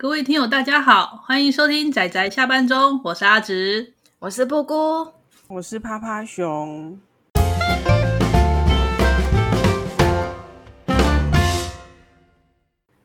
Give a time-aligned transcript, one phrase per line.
[0.00, 5.12] 各位听友，大家好，欢迎收听仔仔下班中，我是阿直，我是布姑，
[5.46, 6.98] 我是趴趴熊。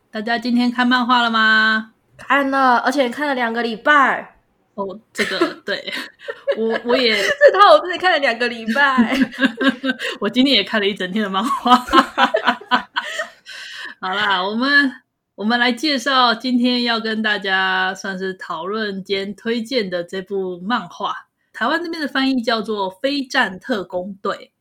[0.10, 1.92] 大家今天看漫画了吗？
[2.16, 4.38] 看了，而且看了两个礼拜。
[4.76, 5.94] 哦，这个对
[6.56, 9.20] 我我也这套我自己看了两个礼拜。
[10.22, 11.76] 我今天也看了一整天的漫画。
[14.00, 15.02] 好啦，我们。
[15.36, 21.28] 我们来介绍今天要跟大家算是讨论兼推荐的这部漫画。
[21.52, 24.54] 台湾这边的翻译叫做《非战特攻队》，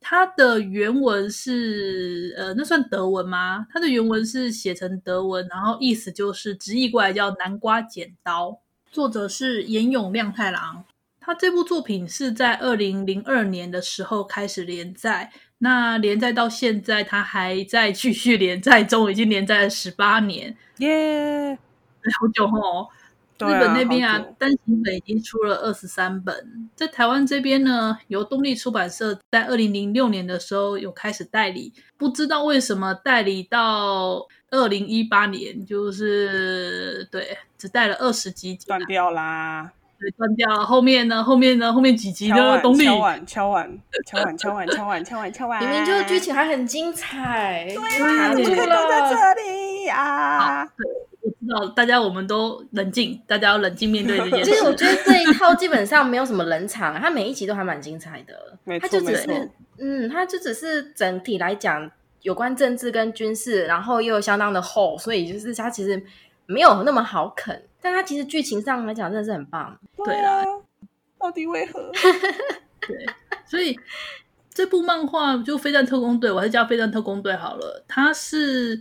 [0.00, 3.66] 它的原文是呃，那算德文吗？
[3.70, 8.58] 它的原文是写成德文，然后意思就是直译过来叫“南瓜剪刀”。
[8.90, 10.82] 作者是岩永亮太郎。
[11.20, 15.30] 他这部作品是在二零零二年的时候开始连载。
[15.62, 21.58] 那连载到现在，它还在继续连载中，已经连载了十八年，耶，
[22.18, 22.88] 好久哦。
[23.42, 39.72] 日本那边啊，单行本已经出了二十三本，在台湾这边呢，由东立出版社在二零零六年的时候有开始代理，不知道为什么代理到二零一八年，就是对，只带了二十几集，断掉啦。
[40.00, 40.48] 对，断掉。
[40.64, 41.22] 后面呢？
[41.22, 41.70] 后面呢？
[41.70, 42.58] 后面几集呢？
[42.62, 45.60] 东立敲碗，敲碗，敲碗，敲碗，敲碗，敲碗，敲碗。
[45.62, 47.66] 明明就是剧情还很精彩。
[47.68, 50.62] 对啊，怎么可以断在这里啊？
[51.22, 54.44] 我知道，大家我们都冷静，大家要冷静面对这件事。
[54.50, 58.78] 其实我觉得这一套基本上没有什么冷场，它每一集都还蛮精彩的。
[58.80, 61.90] 它就只是，嗯，它就只是整体来讲
[62.22, 66.02] 有关政治跟军事，然后又相当的厚，所以就是它其实
[66.46, 67.62] 没有那么好啃。
[67.80, 70.44] 但它其实剧情上来讲真的是很棒，对啦，
[71.18, 71.90] 到底为何？
[72.86, 73.06] 对，
[73.46, 73.78] 所以
[74.52, 77.84] 这部漫画就《非战特工队》，我还是叫《非战特工队》好了。
[77.86, 78.80] 它是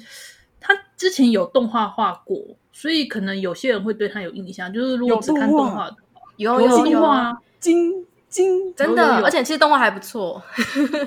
[0.59, 2.37] 它之前有动画化过，
[2.71, 4.71] 所以可能有些人会对它有印象。
[4.73, 10.41] 就是如果只看动画的话，有有有啊，金金真的，而且其实动画还不错。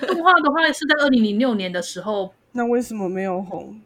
[0.06, 3.81] 动画的话是在二零零六年的时候，那为什么没有红？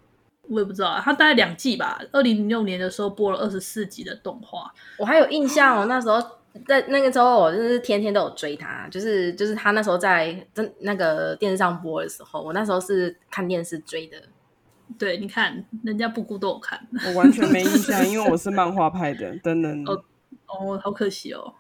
[0.49, 2.01] 我也不知道啊，他大概两季吧。
[2.13, 5.87] 二零零六年的时候播了二十四集的动画，我还有印象哦。
[5.87, 6.21] 那时候
[6.67, 14.17] 在那个时候，我就是天天都有追他，就是就是他那时候在真那个电视上播的时候，我那时候是看电视追的。
[14.97, 19.37] 对，你看人家布姑都有看，我完全没印象， 因为我是漫画派的。
[19.39, 20.05] 等等，哦
[20.47, 21.55] 哦，好可惜哦。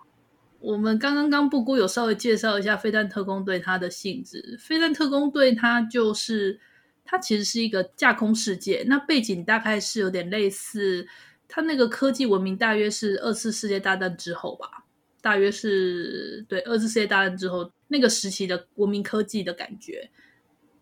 [0.60, 6.60] 我们刚刚刚布姑有稍微介绍一下《飞弹特工队》它的性质，《飞弹特工队》它就是。
[7.06, 11.06] 它其实是一个架空世界，那背景大概是有点类似，
[11.48, 14.84] 它那个科技文明大约是二次世界大战之后吧，
[15.20, 20.10] 大约是对二次世界大战之后那个时期的文明科技的感觉。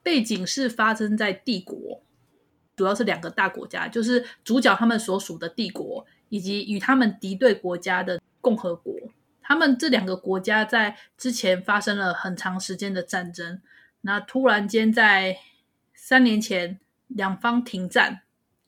[0.03, 2.03] 背景是发生在帝国，
[2.77, 8.95] 主要是两个大国家，就是主角他们所属的帝国，以及与他们敌对国家的共和国。
[9.41, 13.63] 他们这两个国家在之前发生了很长时间的战争，
[14.03, 15.39] 那突然间在
[15.95, 16.79] 三年前，
[17.09, 18.23] 两方停战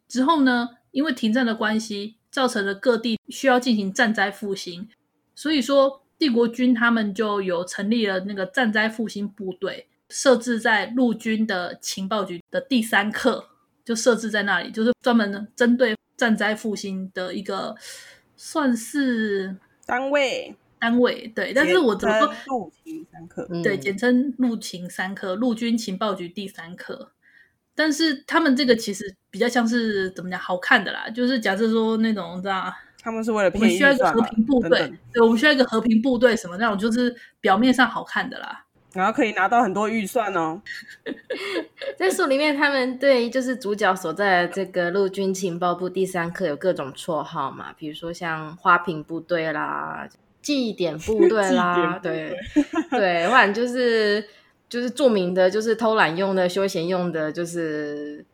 [0.08, 4.88] 之后呢，因为停战的关系，造成了各地需要进行战灾复兴，
[5.34, 13.48] 所以说帝国军他们就有成立了那个战灾复兴部队，设置在陆军的情报局的第三课，
[13.84, 17.76] 就设置在那里，就是专门针对战灾复兴的一个
[18.36, 21.26] 算是单位单位。
[21.34, 22.34] 对，但是我怎么说？
[22.46, 27.12] 陆情三课，对，简称陆情三课，陆军情报局第三课。
[27.76, 32.72] 但是他们这个其实比较像是怎么讲，好看的啦，就是假设说那种这样，
[33.02, 40.62] 他们是为了我们需要一个和平部队，等等对，我们需要一个和平部队什么那种，就是表面上好看的啦，然后可以拿到很多预算哦。
[41.98, 50.08] 在书里面，他们对就是主角所在的这个陆军情报部第三课有各种绰号嘛，比如说像花瓶部队啦、
[50.40, 52.34] 祭典部队啦， 对
[52.90, 54.24] 对，或者就是。
[54.68, 58.24] 就是著名的，就是偷懒用的、休闲用的，就是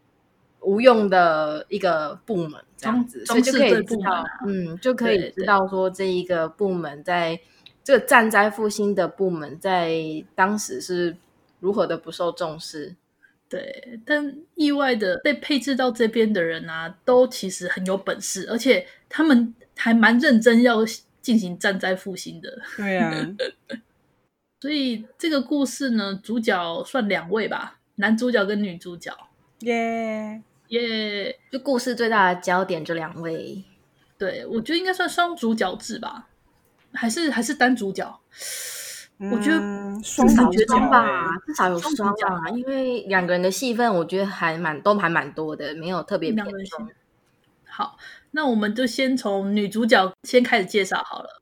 [0.60, 7.38] 无用的一个部门这样子，所以就可以知道，嗯，就可以知道说这一个部门在
[7.84, 9.92] 这个战灾复兴的部门在
[10.34, 11.16] 当时是
[11.60, 12.96] 如何的不受重视。
[13.48, 20.78] 对，但意外的被配置到这边的人啊，都其实很有本事，而且他们还蛮认真要
[21.20, 22.58] 进行战灾复兴的。
[22.78, 23.12] 对啊。
[24.62, 29.12] 所以这个故事呢，主角算两位吧，男主角跟女主角，
[29.62, 33.64] 耶耶，就故事最大的焦点这两位，
[34.16, 36.28] 对，我觉得应该算双主角制吧，
[36.92, 38.20] 还是还是单主角？
[39.18, 39.58] 嗯、我觉得
[40.00, 46.88] 双主角吧，至少有双角啊，因为两个人的戏份我觉得还蛮都还蛮多的，没有特别偏重。
[47.66, 47.98] 好，
[48.30, 51.41] 那我们就先从女主角先开始介绍好了。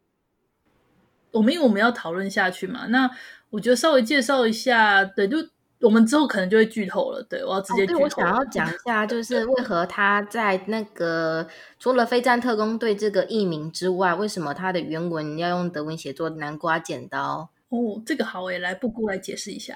[1.33, 3.11] 我们因为我们要讨论下去嘛，那
[3.51, 5.37] 我觉得稍微介绍一下，对，就
[5.81, 7.23] 我们之后可能就会剧透了。
[7.23, 7.99] 对，我要直接剧透。
[7.99, 11.47] 哦、我想要讲一下，就是为何他在那个
[11.79, 17.51] 除了《非战特工队》这个译名之外，为什么他的原文要用德文写作“南瓜剪刀”？
[17.71, 19.75] 哦，这个好诶，来布姑来解释一下。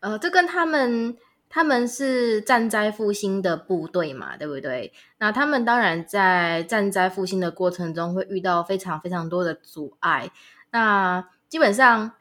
[0.00, 1.16] 呃，这跟他们
[1.48, 4.92] 他们是战灾复兴的部队嘛，对不对？
[5.18, 10.30] 那他们当然在战灾复兴的过程中会遇到非常非常多的阻碍。
[10.74, 12.14] 那基本上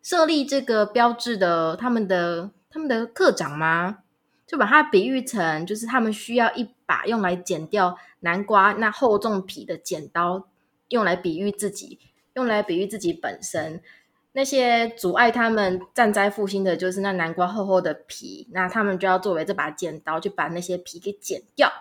[0.00, 3.98] 设立这个标志的，他们的他们的课长吗？
[4.46, 10.46] 就把它比喻成，就是他们需要一把用来剪掉南瓜那厚重皮的剪刀，
[10.90, 11.98] 用来比喻自己，
[12.34, 13.82] 用来比喻自己本身。
[14.34, 21.72] 那些阻碍他们战灾复兴的，就是那南瓜厚厚的皮，那他们就要作为这把剪刀，去把那些皮给剪掉。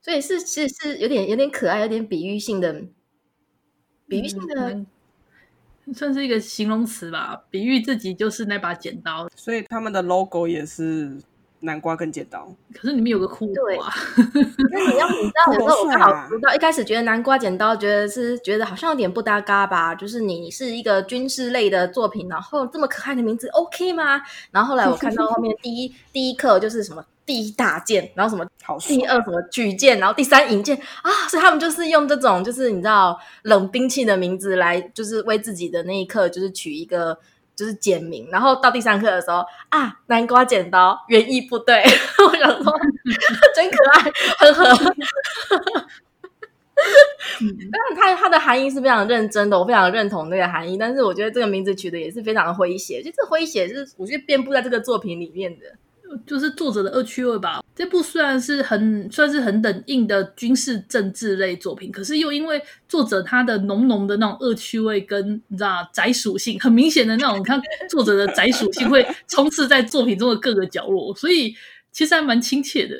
[0.00, 2.84] 所以是其实是有点有点可爱，有点比喻性的。
[4.12, 4.70] 比喻性的、
[5.86, 7.44] 嗯，算是一个形容词吧。
[7.50, 11.16] 比喻自己就是那把剪刀，所以他们的 logo 也是
[11.62, 12.54] 南瓜跟剪刀。
[12.74, 13.92] 可是里面有个骷髅啊。
[14.70, 19.94] 那 你要你知道，有时候我刚好读到一开始觉得南瓜剪刀，觉得是觉得好像有点不搭嘎吧。
[19.94, 24.20] 就是你是一个军事类的作品，然后这么可爱的名字，OK 吗？
[24.50, 27.04] 然后后来我看到后面第一第一课就是什么。
[27.24, 28.44] 第一大件，然后什么？
[28.80, 31.10] 第二什么举剑，然后第三银剑啊！
[31.30, 37.16] 所以他们就是用这种，就是你知道冷兵器的名字来，就是为自己的那一刻就是取一个
[37.62, 38.28] 就是简明。
[38.32, 41.82] 然后到第三课的时候啊，南瓜剪刀园艺部队，
[42.26, 42.72] 我想说
[43.54, 44.64] 真可爱，呵呵。
[47.38, 50.76] 但是它它的含义是非常认真的，我非常认同那个含义。
[50.76, 55.66] 但是我觉得这个名字取的也是非常的诙谐，就这诙谐是我觉得遍布在这个作品里面的。
[56.26, 57.62] 就是作者的恶趣味吧。
[57.74, 71.54] 这部虽然是很算是很冷硬的军事政治类作品，可是又因为作者他的浓浓的那种恶趣味跟你知道宅属性，很明显的那种，你看作者的宅属性会充斥在作品中的各个角落，所以
[71.90, 72.96] 其实还蛮亲切的。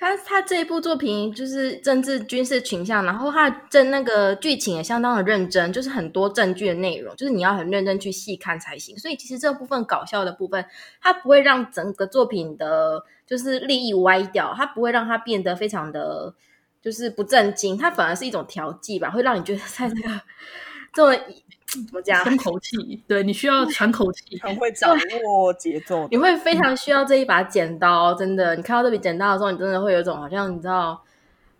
[0.00, 8.98] 他他这一部作品就是政治军事倾向，然后他的那个剧情也相当的认真，就是很多证据的内容，就是你要很认真去细看才行。
[8.98, 10.64] 所以其实这部分搞笑的部分，
[11.02, 16.34] 它不会让整个作品的，就是利益歪掉，它不会让它变得非常的，
[16.80, 20.20] 就是不正经，它反而是一种调剂吧，会让你觉得在这个
[20.94, 21.14] 这么。
[21.86, 22.24] 怎么讲？
[22.24, 26.08] 松口气，对，你需要喘口气， 很会掌握节奏。
[26.12, 28.56] 你会非常需要这一把剪刀，真的。
[28.56, 31.02] 你看到这把剪刀的时候，你真的会有一种好像你知道，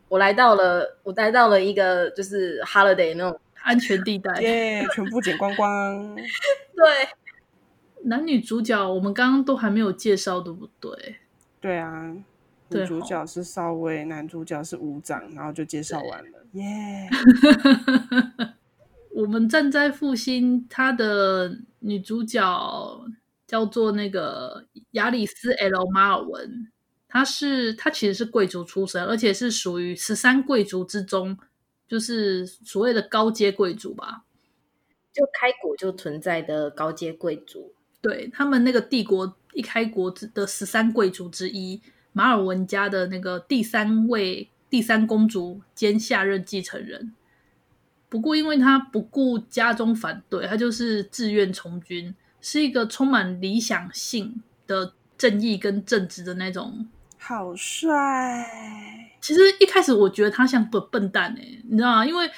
[0.08, 6.16] 我来到了，我来到了一个就是 holiday 那种安全地带，耶，yeah, 全部剪光光。
[6.74, 7.08] 对，
[8.04, 11.16] 男女主角我们刚刚都还没有介绍，对不对？
[11.60, 12.12] 对啊，
[12.70, 17.08] 女主角是少尉，男主角是武长，然后就介绍完了，耶。
[19.12, 23.00] 我们站在复兴，她的女主角
[23.46, 26.70] 叫做那个亚里斯 ·L· 马尔文，
[27.08, 31.36] 她是她其实是贵族出身，而且是属于十三贵族之中，
[31.88, 34.22] 就是所谓的高阶贵族吧，
[35.12, 37.72] 就开国就存在的高阶贵族。
[38.00, 47.12] 对，他们那个帝国一开国的十三贵族之一，马尔文家的那个第三位第三公主兼下任继承人。
[48.10, 56.86] 不过，因为他不顾家中反对，他就是自愿从军，是一个充满理想性的正义跟正直的那种。
[57.16, 58.44] 好帅！
[59.20, 62.04] 其实一开始我觉得他像个笨蛋诶，你知道吗？
[62.04, 62.28] 因为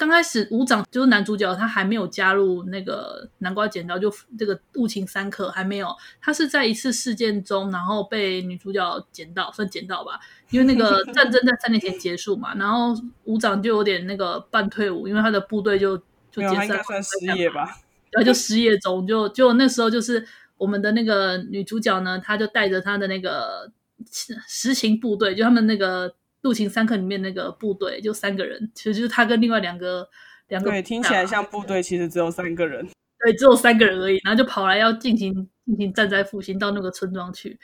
[0.00, 5.94] 刚开始武长就是男主角，他还没有加入那个南瓜剪刀，就这个雾情三课还没有。
[6.22, 10.18] 他是在一次事件中，然后被女主角捡到，算捡到吧。
[10.48, 15.98] 因为那个战争在三年前结束嘛，然后武长就有点那个半退伍，因为他的部队就
[16.30, 17.66] 就解散，算失业吧，
[18.10, 20.26] 然后就失业中，就就那时候就是
[20.56, 23.70] 我们的那个女主角呢，她就带着她的那个
[24.48, 30.08] 实勤部队，就他们那个陆勤三课里面那个部队，就三个人，其实就是他跟另外两个
[30.48, 32.86] 两个，对，听起来像部队，其实只有三个人，
[33.24, 35.32] 对，只有三个人而已，然后就跑来要进行
[35.66, 37.58] 进行战灾复兴到那个村庄去。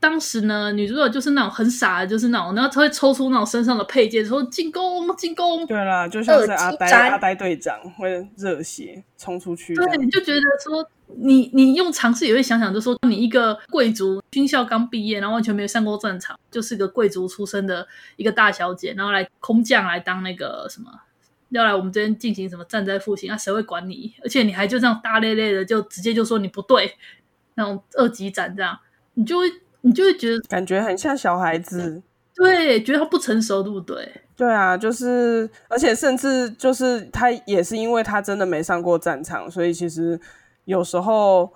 [0.00, 5.66] 当时呢，女主角就是那种很傻的，就是那种，然后她会抽出那种身上的配件，说进攻，进攻。
[5.66, 9.74] 对啦，就像是阿呆阿呆队长会热血冲出去。
[9.74, 10.88] 对，你就觉得说，
[11.18, 20.90] 你你用常识也会想想，就说你一个贵族，军校刚毕业，然后完全没有上过战场，就是个贵族出身的一个大小姐，然后来空降来当那个什么，
[21.50, 24.14] 要来我们这边进行什么战灾复兴，那谁会管你？
[24.22, 26.96] 而且你还就这样大咧咧的，就直接就说你不对，
[27.56, 28.78] 那种二级斩这样，
[29.12, 29.44] 你就会。
[29.82, 32.02] 你就会觉得感觉很像小孩子，
[32.34, 34.10] 对，觉得他不成熟，对不对？
[34.36, 40.18] 对啊，就是，而且甚至就是他也是因为他真的没上过战场，所以其实
[40.64, 41.52] 有时候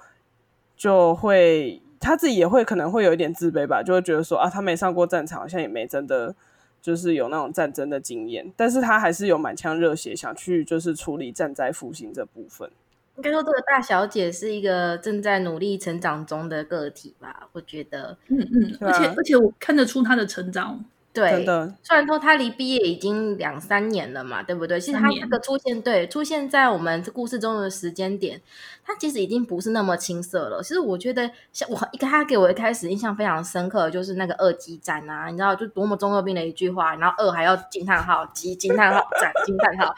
[0.76, 6.34] 就会他自己也会可能会有一点自卑吧，就会觉得说啊，他没上过战场，好像也没真的
[6.82, 12.70] 就是有那种战争的经验，但是他还是有满腔热血想去就是处理战灾复兴这部分。
[13.16, 17.48] 应该说，这个大小姐是一个正在努力成长中的个体吧？
[17.52, 20.84] 我觉得，嗯嗯，而且、啊、而且我看得出她的成长。
[21.12, 21.72] 对，真的。
[21.80, 24.80] 虽然说她离毕业已经两三年了嘛，对不对？
[24.80, 28.40] 其实她这个出现，对，出现在我们故事中的时间点，
[28.84, 30.60] 她其实已经不是那么青涩了。
[30.60, 39.94] 其实我觉得，像我一个，她给我一开始印象非常深刻的就是那个二级战啊，你知道，就多么中二病的一句话，然后二还要惊叹号，级惊叹号， 战惊叹号。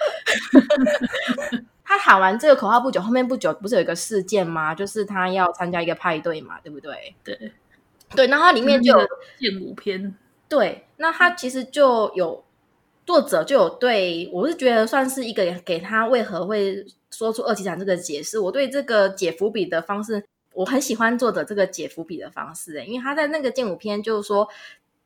[1.88, 4.74] 他喊完这个口号不久，后面不久不是有一个事件吗？
[4.74, 7.14] 就是他要参加一个派对嘛，对不对？
[7.22, 7.52] 对，
[8.16, 8.26] 对。
[8.26, 9.06] 然后它里面就有
[9.38, 10.12] 剑舞篇。
[10.48, 12.44] 对，那他其实就有
[13.04, 18.40] 作者就有对我是觉得算是一个给他为何会说出二级战这个解释。
[18.40, 20.24] 我对这个解伏笔的方式，
[20.54, 24.48] 我很喜欢作者这个解伏笔的方式，因为他在那个剑舞篇就是说，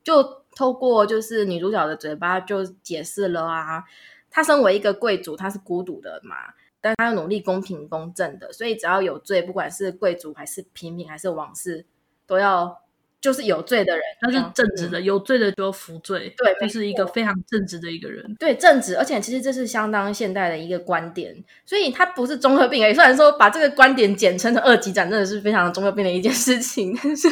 [0.02, 3.84] 就透过就是女主角的嘴巴就解释了啊，
[4.30, 6.36] 她身为一个贵族，她是孤独的嘛。
[6.80, 11.86] 但他要努力公平公正的，所以只要有罪，不管是贵族还是平民还是王室，
[12.26, 12.82] 都要
[13.20, 21.36] 就是有罪的人，他是正直的，嗯、有罪的就要服罪，对，就是一个非常正直的一个人，对，正直，而且其实这是相当现代的一个观点，
[21.66, 22.94] 所以他不是综合病而已。
[22.94, 27.28] 虽然说把这个观点简称成二级展，真的是非常综合病的一件事情，但是。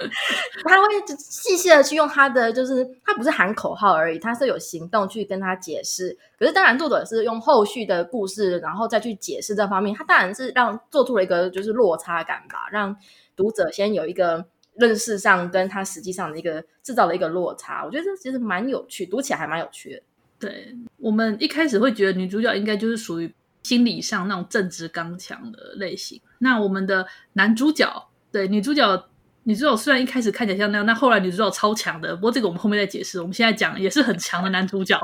[0.64, 0.86] 他会
[1.18, 6.16] 细细的去用他的，就是他不是喊口号而已，他是有行动去跟他解释。
[6.38, 9.94] 可是当然，作者是用后续的故事，然后再去解释这方面。
[9.94, 12.96] 他当然是让做出了一个就是落差感吧，让
[13.36, 14.46] 读者先有一个
[14.80, 17.84] 认识上跟他实际上的一个制造的一个落差。
[17.84, 20.02] 我觉得这其实蛮有趣，读起来还蛮有趣的。
[20.38, 23.32] 对，我们一开始会觉得女主角应该就是属于
[23.62, 26.20] 心理上那种正直刚强的类型。
[26.38, 29.06] 那我们的男主角，对，女主角。
[29.44, 32.14] 女主角虽然一开始看起来像那样，那后来女主角超强的。
[32.14, 33.18] 不过这个我们后面再解释。
[33.18, 35.00] 我们现在讲也是很强的男主角。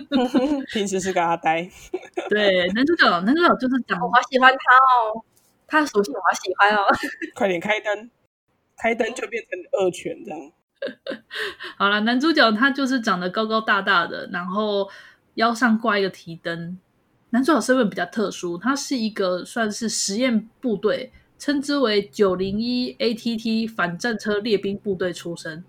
[0.72, 1.70] 平时是个阿呆。
[2.30, 5.22] 对，男主角，男主角就是讲，我好喜欢他哦。
[5.66, 6.84] 他的属性我好喜欢哦。
[7.36, 8.10] 快点开灯，
[8.76, 10.52] 开灯就变成恶犬这样。
[11.78, 14.88] 好了，男主角他就是长得高高大大的，然后
[15.34, 16.78] 腰上挂一个提灯。
[17.30, 21.12] 男主角身份比较特殊，他是一个算是实验部队。
[21.38, 25.62] 称之为九零一 ATT 反战车列兵部队出身。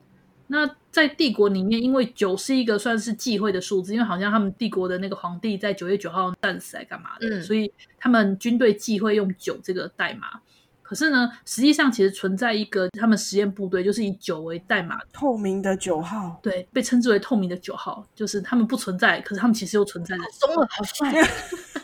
[0.47, 10.39] 那在帝国里面，因为九是一个算是忌讳的数字，因为好像他们帝国的那个皇帝在九月九号战死来干嘛的，嗯、所以他们军队忌讳用九这个代码。
[10.87, 20.23] 可是呢，实际上其实存在一个他们实验部队，就是以九为代码，透明的九号，对，被称之为透明的九号，就是他们不存在，可是他们其实又存在的。
[20.39, 21.11] 中二，好帅！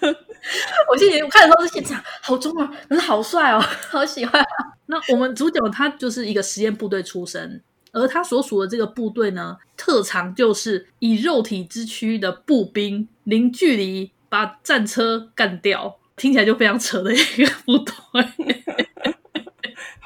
[0.89, 4.41] 我记得我看的时候是现场，好中啊，可是好帅哦，好喜欢。
[4.85, 15.99] 那我们主角他就是一个实验部队出身，而他所属的这个部队呢，特长就是以肉体之躯的步兵，零距离把战车干掉。
[16.15, 18.62] 听起来就非常扯的一个部队，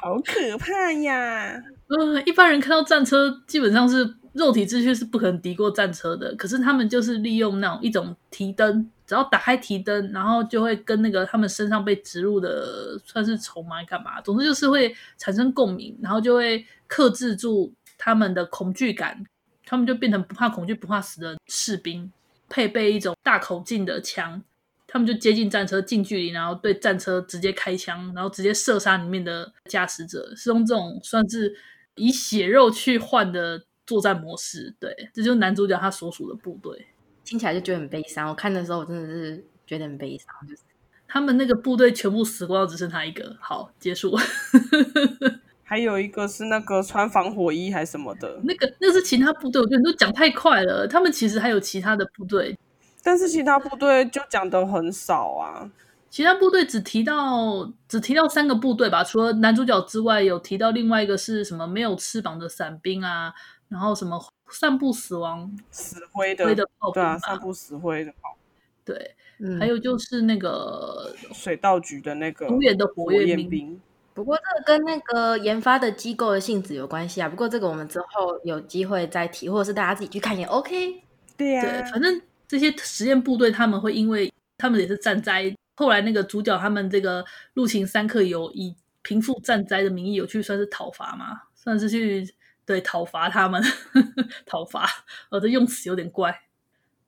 [0.00, 1.60] 好可怕呀！
[1.88, 6.32] 呃，一般人看到战车，基本上是肉体秩序是不可能敌过战车的。
[6.36, 19.24] 可是他们就是利用那种一种提灯，只要打开提灯，然后就会跟那个他们身上被植入的算是筹码干嘛，总之就是会产生共鸣，然后就会克制住他们的恐惧感，
[19.66, 22.12] 他们就变成不怕恐惧、不怕死的士兵，
[22.48, 24.42] 配备一种大口径的枪。
[24.90, 31.54] 他们就接近战车，近距离，然后对战车直接开枪，然后直接射杀里面的驾驶者，是用这种算是
[31.96, 34.74] 以血肉去换的作战模式。
[34.80, 36.86] 对，这就是男主角他所属的部队。
[37.22, 38.30] 听起来就觉得很悲伤。
[38.30, 40.26] 我看的时候，我真的是觉得很悲伤。
[40.48, 40.62] 就是
[41.06, 43.36] 他们那个部队全部死光，只剩他一个。
[43.38, 44.16] 好，结束。
[45.62, 49.60] 还有一个是那个穿防火衣还是什么的，那个那是其他部队。
[49.60, 50.88] 我觉得你都讲太快了。
[50.88, 52.58] 他们其实还有其他的部队。
[53.02, 55.70] 但是其他部队就讲的很少啊，
[56.10, 63.32] 其他部队只提到只提到三个部队吧，除了男主角之外，有提到另外一个是什么没有翅膀的伞兵啊，
[63.68, 64.18] 然后什么
[64.50, 66.44] 散布死亡死灰的
[66.78, 68.36] 炮兵，对啊，散布死灰的炮，
[68.84, 73.48] 对，嗯、还有就是那个水稻局的那个无眼的火焰兵。
[73.48, 73.80] 兵
[74.14, 81.02] 不过这个跟那个研发的机构的性质有关系啊，不过这个我们之后有机会再提，或者是大家自己去看也 OK。
[81.36, 82.20] 对呀、啊，对，反正。
[82.48, 87.24] 这些实验部队他们会因为他们也是战灾，后来那个主角他们这个
[87.54, 92.26] 陆勤三课有以平复战灾的名义有去算是讨伐嘛，算是去
[92.64, 93.62] 对讨伐他们，
[94.44, 94.88] 讨伐，
[95.30, 96.34] 我的用词有点怪。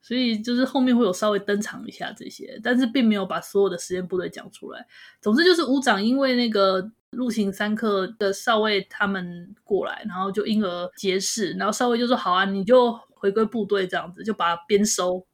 [0.02, 4.87] 所以就是后面会有稍微登场一下这些，但是并没有把所有的实验部队讲出来。
[5.20, 15.26] 总之就是武长因为那个陆行三课的少尉他们过来，然后就因而结识，然后少尉就说好啊，你就回归部队这样子，就把他编收。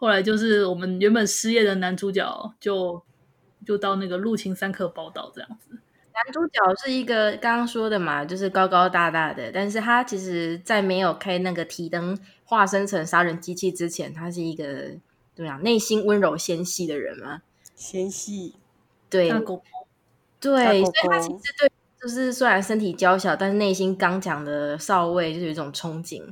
[0.00, 3.02] 后来就是我们原本失业的男主角就
[3.66, 5.78] 就到那个陆行三课报道这样子。
[6.12, 14.64] 男主角是一个刚刚说的嘛，就是高高大大的，但是他其实在没有开那个提灯化身成杀人机器之前，他是一个
[15.34, 17.42] 怎么样，内心温柔纤细的人嘛，
[17.74, 18.54] 纤细，
[19.10, 19.62] 对，狗狗
[20.40, 26.24] 对，所以他其实对，就是虽然身体娇小，但是内心刚强的少尉就是有一种憧憬，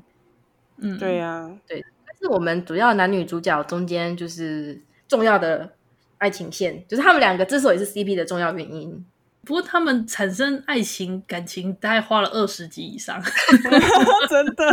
[0.79, 5.73] 嗯，对呀、啊，对，但是我们主要男女主角中间就是重要的
[6.19, 9.05] 爱情线，就是他们两个之所以是 CP 的重要原因。
[9.45, 13.23] 不过他们产生爱情感情大概花了二十集以上，
[14.29, 14.65] 真的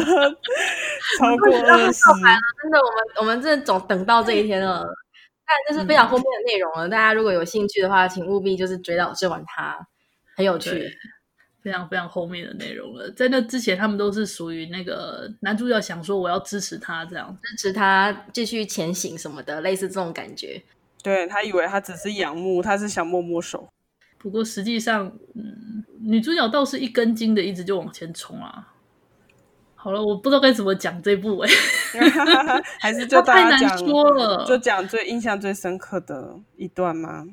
[1.18, 2.02] 超过二十。
[2.62, 4.86] 真的，我们我们真的总等到这一天了。
[5.48, 9.78] 但这是非常后面的内容了，嗯、大家如果有兴趣的话，请务必就是追到追完它，
[10.36, 10.92] 很有趣，
[11.66, 13.10] 非常非常后面的内容了。
[13.10, 20.62] 在那之前，他们都是属于那个男主角想说我要支持他这样，支持他继续前行什么的，类似这种感觉。
[21.02, 23.68] 对，他以为他只是仰慕，他是想摸摸手。
[24.20, 28.72] 不过实际上，嗯，女主角倒是一根筋的，一直就往前冲啊。
[29.74, 31.50] 好了，我不知道该怎么讲这部哎，
[32.80, 37.26] 还是就大家讲 太难说了，就讲最印象最深刻的一段吗？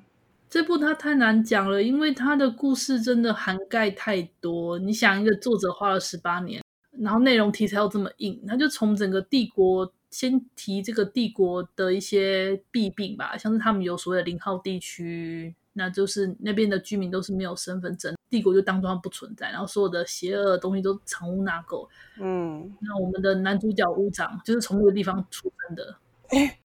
[0.52, 4.78] 这部它太难讲了，因为它的故事真的涵盖太多。
[4.78, 15.54] 你想，一个作者花了十八年，然后内容题材又这么硬，他就从整个帝国先提这个帝国的一些弊病吧，像是他们有所谓的零号地区。
[15.72, 21.88] 那就是那边的居民都是没有身份证，帝国就当作不存在，然后所有的邪恶的东西都藏污纳垢。
[22.20, 25.96] 嗯，那我们的男主角乌长就是从那个地方出生的。
[26.28, 26.58] 哎，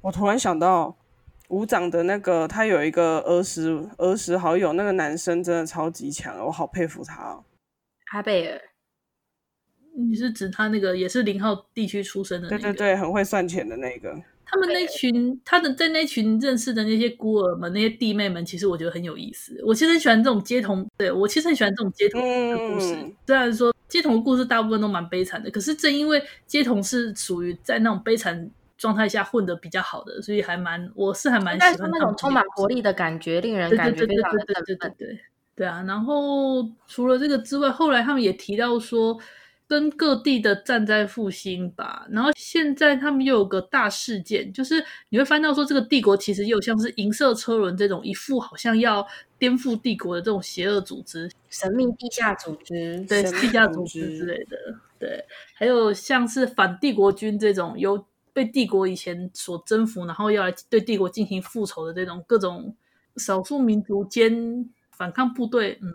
[0.00, 0.96] 我突然想到，
[1.50, 7.44] 武长的那个他有一个儿时儿时好友，那个男生真的超级强，我好佩服他哦。
[8.12, 8.60] 阿贝尔，
[9.96, 12.62] 你是指他那个也是零号地区出生的那个？
[12.62, 14.16] 对对对，很会算钱的那个。
[14.52, 19.56] 他们那群，他的在那群认识的那些孤儿们、那些弟妹们，其实我觉得很有意思。
[19.64, 22.96] 我其实很喜欢这种街童，对，我其实很喜欢这种街童的故事。
[22.96, 28.50] 嗯、虽然说街童的故事大部分都蛮悲惨的，可是正因为街童是属于在那种悲惨
[28.80, 34.56] 状态下混的比较好的，所以还蛮，我是还蛮喜欢那种充满活力的感觉，令人感觉非常的振奋。
[34.66, 35.20] 对对对对，
[35.54, 39.16] 对啊，然后除了这个之外，后来他们也提到说。
[39.70, 49.06] 跟各地的战灾复兴吧，然后现在他们又有个大事件，就是你会翻到说这个帝国其实又像是银色车轮这种一副好像要
[49.38, 54.56] 颠覆帝国的这种邪恶组织，神秘地下组织，对，地下组织之类的，
[54.98, 62.74] 对，还有像是反帝国军这种由被帝国以前所征服，然后要来对帝国进行复仇的这种各种
[63.16, 65.88] 少数民族间反抗部队，嗯。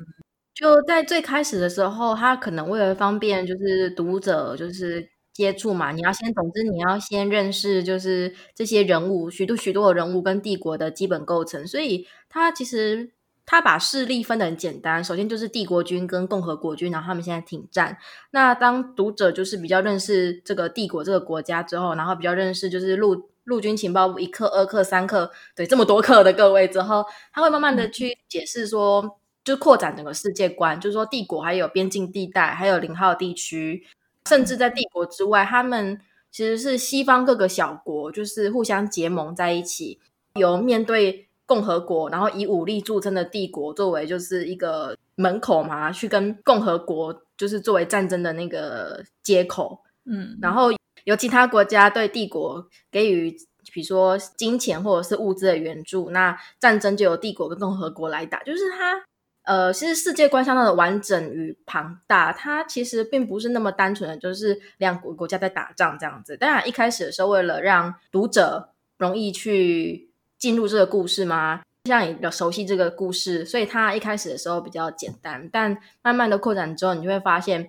[0.54, 11.68] 就在最开始的时候，他可能为了方便，就是读者就是接触嘛，你要先，总之你要先认识，就是这些人物，许多许多的人物跟帝国的基本构成。
[11.68, 13.12] 所以他其实
[13.46, 17.98] 他把势力分得很简单，首先就是帝国军跟共和国军，然后他们现在停战。
[18.32, 29.02] 那当读者就是比较认识这个帝国这个国家之后，然后比较认识就是陆陆军情报部一课、二课、三课，对，这么多课的各位之后，他会慢慢的去解释说。
[29.02, 29.12] 嗯
[29.46, 33.86] 就扩展整个世界观，就是说帝国还有边境地带，还有零号地区，
[34.28, 40.00] 甚至在帝国之外，他们其实是西方各个小国，就是互相结盟在一起，
[40.34, 50.70] 由面对共和国，然后以武力著称的帝国作为就是一个门口嘛，去跟共和国就是作为战争的那个接口，嗯，然后
[51.04, 53.32] 由其他国家对帝国给予，
[53.74, 59.06] 比如说金钱或者是物资的援助，那战争就由帝国跟共和国来打，就是它。
[59.48, 66.36] 呃，其实世界观相当的完整与庞大，它其实并不是那么单纯的，就是两国国家在打仗这样子。
[66.36, 70.10] 当然，一开始的时候，为了让读者容易去
[70.46, 75.50] 进入这个故事吗，像你比较熟悉这个故事，所以它一开始的时候比较简单。
[75.52, 77.68] 但慢慢的扩展之后，你就会发现，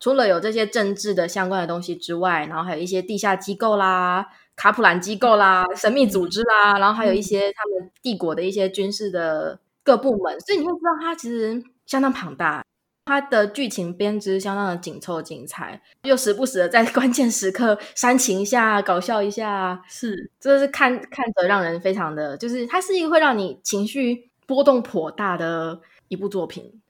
[0.00, 9.60] 除了有这些政治的相关的东西之外，然后还有一些地下机构啦、卡普兰机构啦、神秘组织啦，然后还有一些他们帝国的一些军事的。
[9.86, 12.64] 各部门，所以你会知道它其实相当庞大，
[13.06, 26.80] 它的剧情编织相当的紧凑精彩，又时不时的在 关键时刻煽情一下、搞笑一下，是，这是看看着让人非常的，就是它是一个会让你情绪波动颇大的一部作品。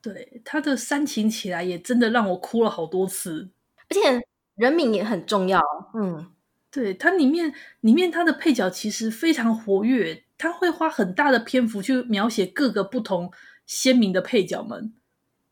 [0.00, 3.50] 对，它的煽情起来也真的让我哭了好多次，
[3.90, 4.22] 而且
[4.56, 5.60] 人名也很重要。
[5.92, 6.26] 嗯，
[6.70, 13.30] 对，它里面里面它的配角其实非常活跃，他会花很大的篇幅去描写各个不同
[13.66, 14.94] 鲜明的配角们，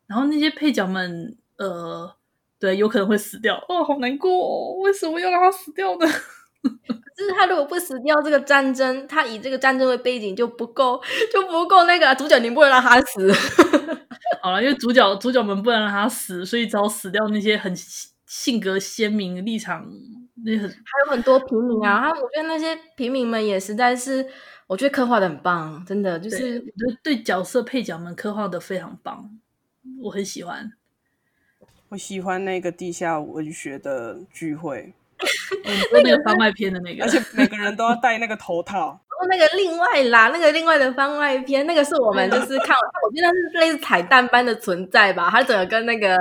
[0.08, 2.12] 然后那些配角们，呃，
[2.58, 6.06] 对，有可能会死掉，哦，好难过哦，为什么要让他死掉呢？
[7.16, 11.00] 就是他如果不死掉，这个战争他以这个战争为背景就不够，
[11.32, 13.32] 就不够那个、啊、主角，你不能让他死。
[14.40, 17.74] 好了，因为主角主角们不能让他死，所以只好死掉那些很
[18.26, 19.88] 性格鲜明、立场
[20.44, 22.00] 那很还有很多平民啊。
[22.00, 24.24] 他我觉得那些平民们也实在是，
[24.68, 29.28] 我觉得刻画的很棒，真的就是我觉得对角色配角们刻画的非常棒，
[30.02, 30.72] 我很喜欢。
[31.90, 34.92] 我喜欢那个地下文学的聚会。
[35.92, 39.00] 那个番外篇的那个，而且每个人都要戴那个头套。
[39.08, 45.28] 然后那个另外啦，那个另外的番外篇，那个是我们就是看，我觉得是类似彩蛋般的存在吧。
[45.28, 46.16] 他整个跟那个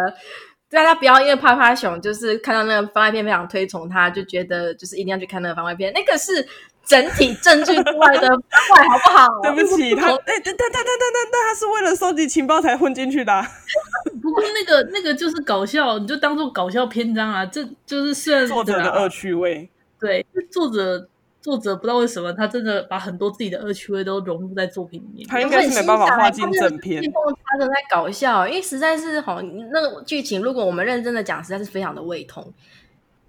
[0.70, 5.94] 大家不要因为啪啪熊就是看到那个番外篇非常推崇他，就觉得就是一定要去看那个番外篇。
[5.94, 6.48] 那个是。
[6.88, 9.28] 整体证据之外的坏，好不好？
[9.44, 13.46] 对不起，他哎，对对对对对对，他是为了收集情报才混进去的、啊。
[14.24, 17.46] 不过那个那个就是搞笑，你就当做搞笑篇章啊。
[17.46, 19.70] 这就是算作者的恶趣味。
[20.00, 21.08] 对，作者
[21.42, 25.28] 作者不知道为什么，他真的把很多自己的恶趣味都融入在作品里面。
[25.28, 27.04] 他应该是没办法画进正片。
[27.44, 32.54] 他的在搞笑，因为实在是好那个剧情，如果我们认真的讲，实在是非常的胃痛。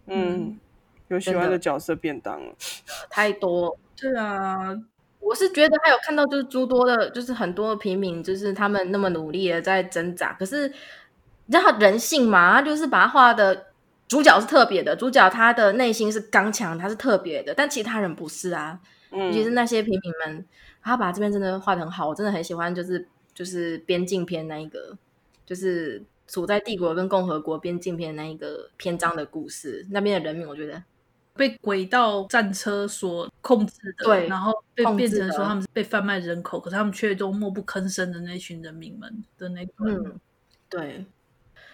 [0.06, 0.36] 嗯。
[0.36, 0.58] 嗯
[1.08, 2.54] 有喜欢的角色便当了，
[3.10, 3.76] 太多。
[4.00, 4.74] 对啊，
[5.18, 10.32] 我是觉得还有看到，就是诸多的，就是很多平民，就是他们那么努力的在挣扎。
[10.34, 10.68] 可是，
[11.46, 12.54] 你知道人性嘛？
[12.54, 13.66] 他就是把他画的
[14.06, 18.78] 主角是特别的，主角他的内心是刚强，他是特别的，但其他人不是啊。
[19.10, 20.46] 嗯，尤其是那些平民们，
[20.80, 24.96] 他把这边真的画的很好，我真的很喜欢，就是就是边境篇那一个，
[25.44, 30.84] 就是处在帝国跟共和国边境篇那一个篇章的故事，那边的人民，我觉得。
[31.38, 40.20] 被轨道战车所控制的，对，然后被变成说他们是被贩卖人口，可是他们却都默不吭声的那群人民们的那个，嗯，
[40.68, 41.06] 对，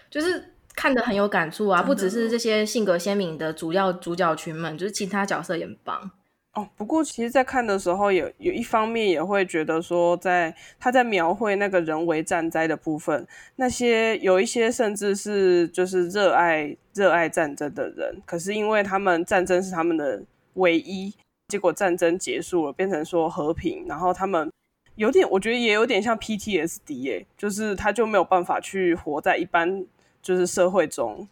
[0.09, 1.81] 就是看得很有感触啊！
[1.81, 6.11] 不只是这些性格鲜明的主要主角群们，就是其他角色也很棒。
[6.55, 21.13] 哦，不过其实，在看的时候有，有一方面也会觉得说在，在他在描绘那个人为战灾的部分，那些有一些甚至是就是热爱热爱战争的人，可是因为他们战争是他们的唯一，
[21.49, 24.49] 结果战争结束了，变成说和平，然后他们
[24.95, 29.85] 有点，我觉得也有点像 PTSD 耶，就是他就没有办法去活在一般
[30.21, 31.27] 就是社会中。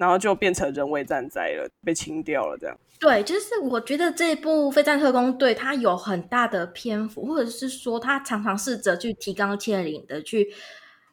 [0.00, 2.74] 然后就变成人为战灾了，被清掉了，这样。
[2.98, 10.54] 对，就是我觉得这部《非战特工队》它有很大的篇幅，或者是说，它常常试着去提纲挈领的去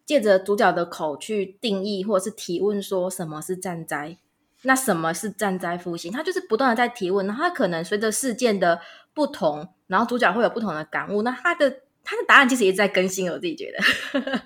[0.05, 4.17] 借着主角的口去定义，或者是提问说什么是战灾，
[4.61, 6.09] 那什么是战灾复兴？
[6.09, 8.79] 它就是不断的在提问，然后它可能随着事件的
[9.13, 11.69] 不同，然后主角会有不同的感悟，那他的
[12.05, 14.45] 他的答案其实也在更新，我自己觉得。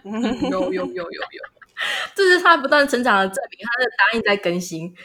[0.50, 1.61] 有有有有有。
[2.16, 4.96] 这是他不断成长的证明，他的答案在更新。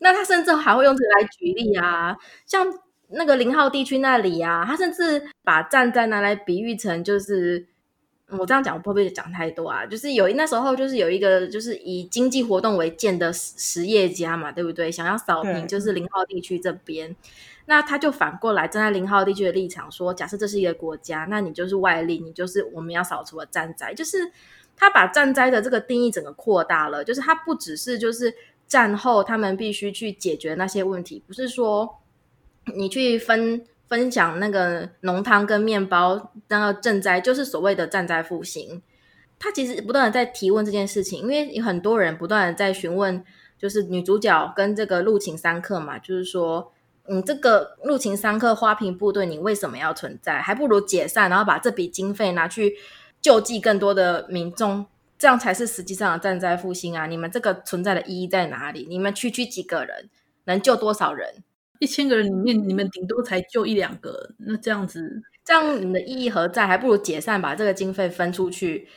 [0.00, 2.64] 那他甚至还会用这个来举例啊，像
[3.08, 7.66] 那个零号地区那里啊，他甚至把战灾拿来比喻成，就是
[8.28, 9.84] 我这样讲，我会不会讲太多啊？
[9.84, 14.92] 就是有那时候，就是有一个就是以经济活动为建的实业家嘛，对不对？
[14.92, 17.16] 想要扫平就是零号地区这边，
[17.66, 24.30] 那他就反过来站在零号地区的立场说，假设这是一个国家，那你就是外力，你就是我们要扫除的战灾，就是。
[24.78, 28.32] 他把战灾的这个定义整个扩大了，就是他不只是就是
[28.68, 31.98] 战后他们必须去解决那些问题，不是说
[32.76, 38.80] 你去分分享那个浓汤跟面包，那个赈灾就是所谓的战灾复兴。
[39.40, 43.24] 他其实不断的在提问这件事情，因为有很多人不断的在询问，
[43.58, 46.72] 就是女主角跟这个陆勤三课嘛，就是说，
[47.08, 50.40] 嗯，这个陆勤三课花瓶部队你为什么要存在？
[50.40, 52.76] 还不如解散，然后把这笔经费拿去。
[53.20, 54.86] 救济更多的民众，
[55.18, 57.06] 这样才是实际上的战灾复兴啊！
[57.06, 58.86] 你们这个存在的意义在哪里？
[58.88, 60.08] 你们区区几个人
[60.44, 61.42] 能救多少人？
[61.80, 66.66] 一千个人里面，你们顶多才救一两个，那这样子，这样你们的意义何在？
[66.66, 68.88] 还不如解散，把这个经费分出去。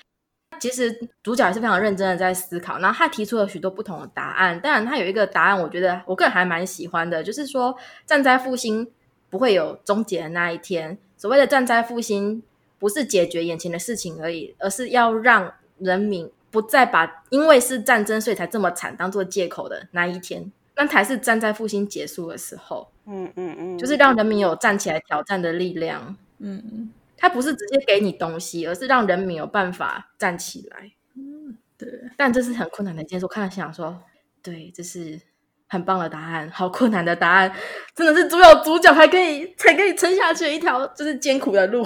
[0.60, 4.60] 其实主角也是非常认真的在思考，然后他提出了许多不同的答案。
[4.60, 8.92] 当然，他有一个答案，我觉得我个人还蛮喜欢的，就是说战灾复兴
[9.30, 10.98] 不会有终结的那一天。
[11.18, 12.44] 所谓的战灾复兴。
[12.82, 22.89] 不是解决眼前的事情而已，而是要让人民不再把因为是战争所以才这么惨当做借口的那一天，那才是站在复兴结束的时候。
[23.06, 26.17] 嗯嗯嗯，就是让人民有站起来挑战的力量。
[26.39, 30.91] 嗯，他不是直接给你东西，而是让人民有办法站起来。
[31.15, 31.88] 嗯，对。
[32.17, 34.02] 但这是很困难的一件事，我看了想说，
[34.41, 35.20] 对，这是
[35.67, 37.54] 很棒的答案，好困难的答案，
[37.96, 41.86] 真的是只有主角才可以才可以撑下去的一条就是艰苦的路，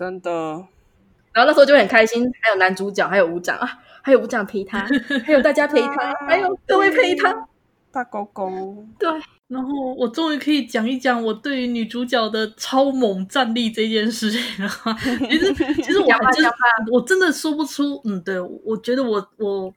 [0.00, 0.30] 真的。
[1.30, 4.88] 然后那时候就很开心，还有男主角，还有武长啊，还有武长陪他，
[5.26, 7.46] 还有大家陪他， 还有各位陪他，
[7.92, 8.50] 大狗狗。
[8.98, 9.10] 对。
[9.48, 14.70] 然后我终于可以讲一讲我对于女主角的超猛战力这件事情了。
[15.28, 16.50] 其实， 其实我还真
[16.92, 18.00] 我真的说不出。
[18.04, 19.74] 嗯，对，我觉得我我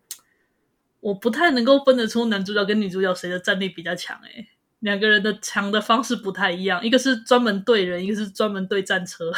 [0.99, 4.15] 我不太能够分得出男主角跟女主角谁的战力比较强。
[4.21, 4.47] 诶，
[4.79, 9.31] 两个人的强的方式不太一样，一个是专门对人，一个是专门对战车。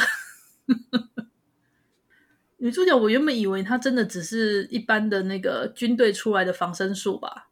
[2.58, 7.48] 女主角，我原本以为她真的只是一般的那个军队出来的防身术吧，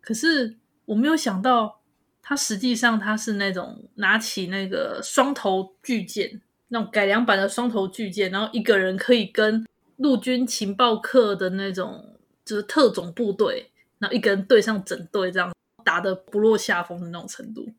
[0.00, 1.76] 可是我没有想到。
[2.20, 9.64] 他实际上他是那种拿起那个双头巨剑，那种改良版的双头巨剑，然后一个人可以跟
[9.96, 15.50] 陆军情报课的那种就是特种部队，然后一个人对上整队，这样
[15.82, 17.72] 打得不落下风的那种程度，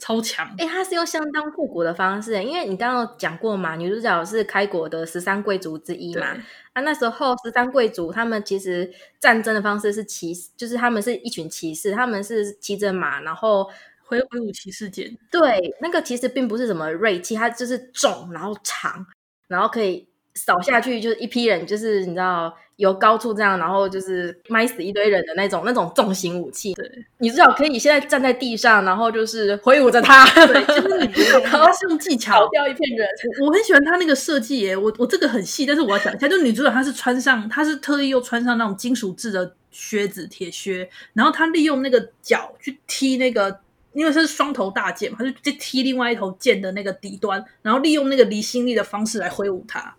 [0.00, 0.44] 超强。
[0.58, 6.36] 哎、欸，他是用相当复古的方式，因为你刚刚有讲过嘛，女主角是开国的十三贵族之一嘛。
[6.72, 13.70] 啊，那时候十三贵族他们其实战争的方式是骑，就是他们是一群骑士，他们是骑着马，然后。
[14.02, 19.06] 挥挥舞骑士剑，对，那个其实并不是什么锐气，它就是重，然后长，
[19.46, 26.72] 然后可以扫下去，就是一批人，就是你知道由高处这样，然后就是埋死一堆人的那种那种重型武器。
[26.74, 31.12] 对，你至少可以现在站在地上，然后就是挥舞着它，对，就是你
[31.44, 33.06] 然后是用技巧扫掉一片人。
[33.40, 43.60] 我我很喜欢他那个设计耶，我我这个很细，但是我要讲一下，就女主角她是穿上，她是特意又穿上那种金属制的靴子铁靴，然后她利用那个脚去踢那个。
[43.92, 49.92] 因为它是双头大剑嘛，他就直接踢另外一头剑的那个底端，然后利用那个离心力的方式来挥舞它。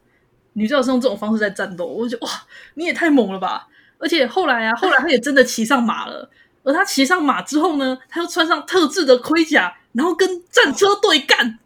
[0.54, 2.42] 女主角是用这种方式在战斗，我就觉得哇，
[2.76, 3.68] 你也太猛了吧！
[3.98, 6.30] 而且后来啊，后来他也真的骑上马了。
[6.64, 11.60] 而他骑上马之后呢，他又穿上特制的盔甲，然后跟战车对干。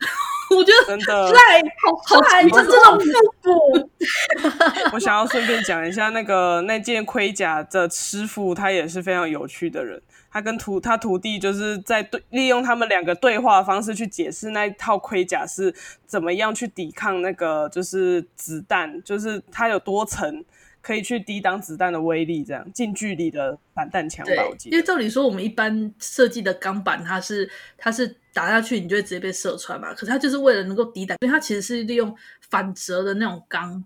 [0.50, 1.62] 我觉得真的帅，
[2.06, 3.06] 好帅，就这种复
[3.42, 3.90] 古。
[4.94, 10.02] 我想要顺便讲一下，那个那件盔甲的师傅，他也是非常有趣的人。
[10.36, 15.74] 他跟徒他徒弟就是在对利用他们两个对话的方式去解释那一套盔甲是
[16.06, 20.44] 怎么样去抵抗那个就是子弹，就是它有多层
[20.82, 24.46] 可以去抵挡子弹的威力，这样近距离的散弹枪吧。
[24.50, 32.14] 我记得，因为照理说我们一般设计的钢板，它是它是打下去你就会直接被射穿嘛，可是它就是为了能够抵挡，所以它其实是利用
[32.50, 33.82] 反折的那种钢。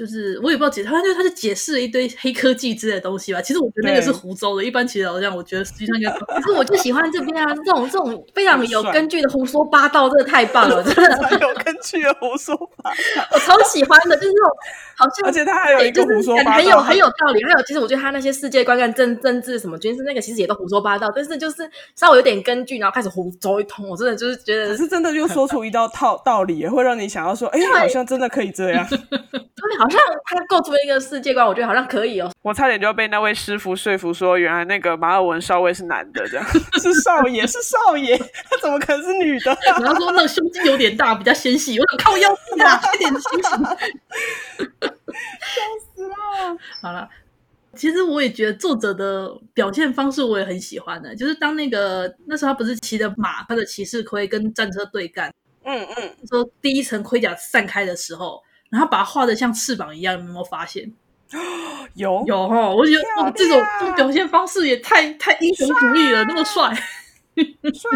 [0.00, 3.42] 就是我也不知道解，他就他就解释了一堆黑科技之类的东西吧。
[3.42, 6.10] 其实我觉得那个是胡诌的，一般其实好像我觉得实际上应该。
[6.40, 12.96] 可是我就喜欢这边啊，这种这种非常有根据的胡说八道，真的太棒了， 真的有根据的胡说八道，
[13.34, 14.56] 我超喜欢的，就是那种
[14.96, 17.44] 好像，而且他还有一个胡说八道，很有很有道理。
[17.44, 28.98] 还有，其实我觉得他那些世界观跟政政治什么军事那个，其实也都胡说八道，但是就是稍微有点根据，然后开始胡诌一通，我真的就是觉得，可是真的又说出一道套道理，也会让你想要说，哎，好像真的可以这样，对，
[29.82, 30.60] 好像他构。
[30.60, 32.30] 出一个世界观，我觉得好像可以哦。
[32.42, 36.46] 我差点就被那位师傅说服，说原来那个马尔文少尉是男的，这样
[36.78, 39.56] 是少爷，是少爷，他 怎么可能是女的？
[39.64, 43.64] 然后说那个胸肌有点大，比较纤细，我想靠腰啊， 有点清醒，
[44.60, 45.62] 笑
[45.96, 46.14] 死了。
[46.82, 47.08] 好了，
[47.74, 55.32] 其实我也觉得作者的表现方式我也很喜欢的，就是当那个那时候他不是骑着马，他的骑士盔跟战车对干，
[55.64, 58.42] 嗯嗯，说第一层盔甲散开的时候。
[58.70, 60.90] 然后把它画的像翅膀一样，有没有发现？
[61.94, 66.72] 有有哈，我觉得哇，这种这种表现方式也太太英雄主义了，那么帅，
[67.34, 67.90] 帅。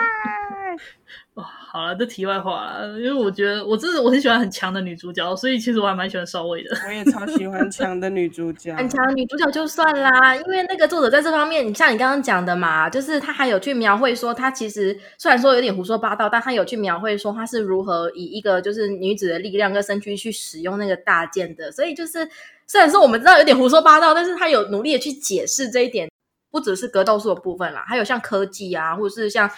[1.74, 6.70] 哇，好了，这题外话了，因为我觉得我真的我很喜欢很强的女主角，所以其实我还蛮喜欢少尉的。
[6.86, 22.28] 我也超喜欢强的女主角， 很强的女主角就算啦，因为那个作者在这方面，你像你刚刚讲的嘛，就是他还有去描绘说，他其实虽然说有点胡说八道，但他有去描绘说他是如何以一个就是女子的力量跟身躯去使用那个大剑的，所以就是
[22.68, 26.08] 虽然说我们知道有点胡说八道，但是他有努力的去解释这一点，
[26.52, 29.50] 不只是格斗术的部分啦，还有像科技啊，或者是像。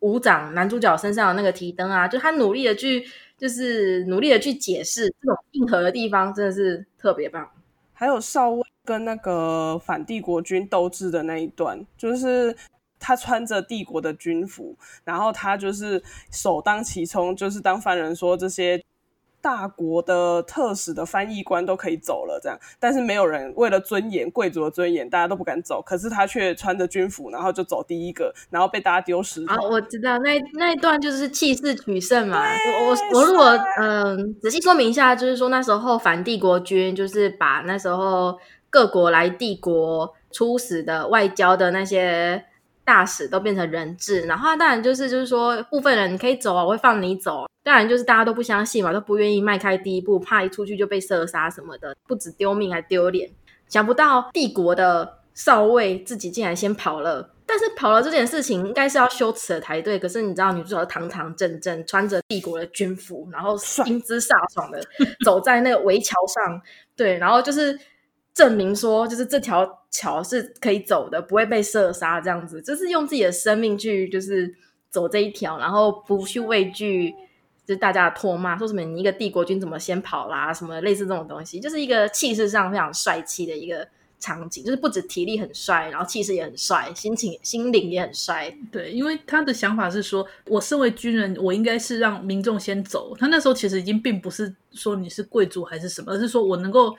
[0.00, 3.04] 武长男主角身上的那个提灯啊，就他努力的去，
[3.38, 7.48] 就是努力的去解释这种硬核的地方，真的是特别棒。
[7.92, 12.56] 还有少尉跟那个反帝国军斗智的那一段，就是
[12.98, 18.82] 他穿着帝国的军服，然后他就是首当其冲，就是当犯人说这些。
[19.46, 25.80] 大国的特使的翻译官都可以走了，这样，但是没有人为了尊严，贵族的尊严，大家都不敢走。
[25.80, 29.54] 可是他却穿着军服，然后就走第一个，然后被大家丢石头。
[29.54, 32.42] 啊，我知道那那一段就是气势取胜嘛。
[32.42, 33.46] 我我我如果
[33.78, 38.36] 嗯、呃、仔细说明一下，就是说那时候反帝国军就是把那时候
[38.68, 42.44] 各国来帝国出使的外交的那些
[42.86, 47.44] 大使都变成人质，然后他当然就是就是说部分人你可以走啊，我会放你走。
[47.64, 53.28] 当然就是大家都不相信嘛，都不愿意迈开第一步，怕一出去就被射杀什么的，不止丢命还丢脸。
[53.66, 59.98] 想不到帝国的少尉自己竟然先跑了，但是跑了这件事情应该是要羞耻的才对。
[59.98, 64.80] 可是你知道，女主角堂堂正正穿着帝国的军服，然后英姿飒爽的
[65.24, 66.62] 走在那个围桥上，
[66.94, 67.76] 对，然后就是
[68.36, 74.54] 证明说，就是这条桥是可以走的，不会被射杀，这样子，就是用自己的生命去就是
[74.90, 77.12] 走这一条，然后不去畏惧。
[77.64, 80.54] 就是大家的唾骂，说什么你一个帝国军怎么先跑啦？
[80.54, 83.84] 什么类似这种东西，就是一个气势上非常帅气的一个
[84.20, 88.56] 场景，就是不止体力很帅，然后气势也很帅，心情心灵也很帅。
[88.70, 93.16] 对，因为他的想法是说，我身为军人，我应该是让民众先走。
[93.18, 96.96] 他那时候其实已经并不是说你是贵族还是什么，而是说我能够，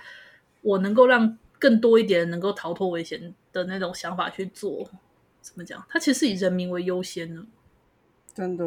[0.67, 4.89] 我能够让更多一点能够逃脱危险的那种想法去做。
[5.41, 5.81] 怎么讲？
[5.89, 7.45] 他其实以人民为优先呢，
[8.33, 8.65] 真的。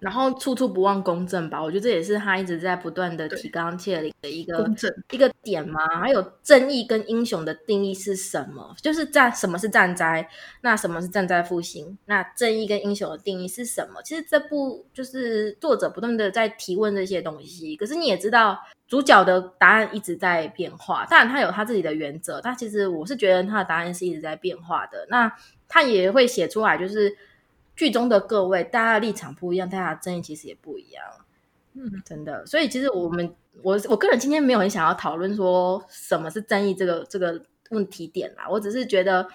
[0.00, 4.66] 然后处处不忘公正吧，我觉得这也是他一直在不断的提纲挈领的一个
[5.12, 5.86] 一个点嘛。
[6.00, 8.74] 还有正义跟英雄的定义是什么？
[8.80, 10.26] 就是战什么是战灾？
[10.62, 11.98] 那什么是战灾复兴？
[12.06, 14.00] 那正义跟英雄的定义是什么？
[14.02, 17.76] 其实这部就是作者不断的在提问这些东西。
[17.76, 18.58] 可是你也知道，
[18.88, 21.04] 主角的答案一直在变化。
[21.10, 25.06] 当然他有他自己的原则，但其实我是觉得他的答案是一直在变化的。
[25.10, 25.30] 那
[25.68, 27.14] 他也会写出来，就是。
[27.80, 31.02] 剧中的各位，大家的立场不一样，大家的争议其实也不一样。
[31.72, 32.44] 嗯，真的。
[32.44, 38.46] 所以其实我们，我我个人今天没有很想要讨论说什么是争议这个这个问题点啦。
[38.50, 39.26] 我只是觉得，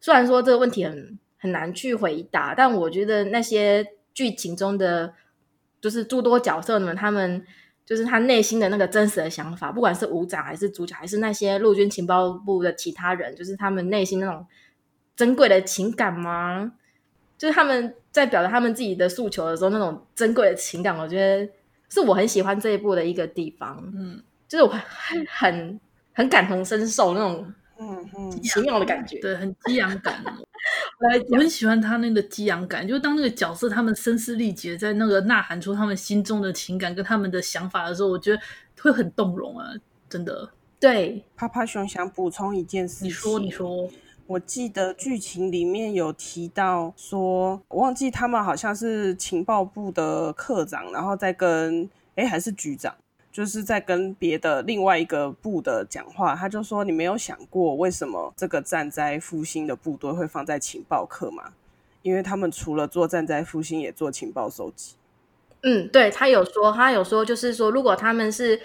[0.00, 5.14] 虽然说这个问题很很难去回答，但我觉得那些剧情中的
[5.80, 7.46] 就是诸多角色们，他们
[7.86, 14.44] 就是他内心的那个真实的想法，不管是武长还是主角，还是那些陆军情报部的其他人，就是他们内心那种
[15.14, 16.72] 珍贵的情感吗？
[17.36, 21.52] 就是他们在表达他们自己的诉求的时候，那种珍贵的情感，我觉得
[21.90, 23.82] 是我很喜欢这一部的一个地方。
[23.96, 25.80] 嗯，就是我很很
[26.12, 30.22] 很感同身受那种，嗯嗯，奇妙的感觉，对，很激昂感。
[31.30, 38.40] 我很喜欢他那个激昂感，就是当那个角色他们声嘶力竭在那个呐喊出他们心中的情感跟他们的想法的时候，我觉得
[38.80, 39.74] 会很动容啊，
[40.08, 40.48] 真的。
[40.80, 43.90] 对，趴趴熊想补充一件事情，你说，你说。
[44.26, 52.94] 我记得剧情里面有提到说，我忘记他们好像是情报部的课长，然后再跟诶还是局长，
[53.30, 56.34] 就是在跟别的另外一个部的讲话。
[56.34, 61.52] 他就说：“你没有想过为什么这个战灾复兴的部队会放在情报课吗？
[62.00, 64.94] 因为他们除了做战灾复兴，也做情报收集。”
[65.62, 68.60] 嗯，对，他有说，他有说，就是说，如果他们是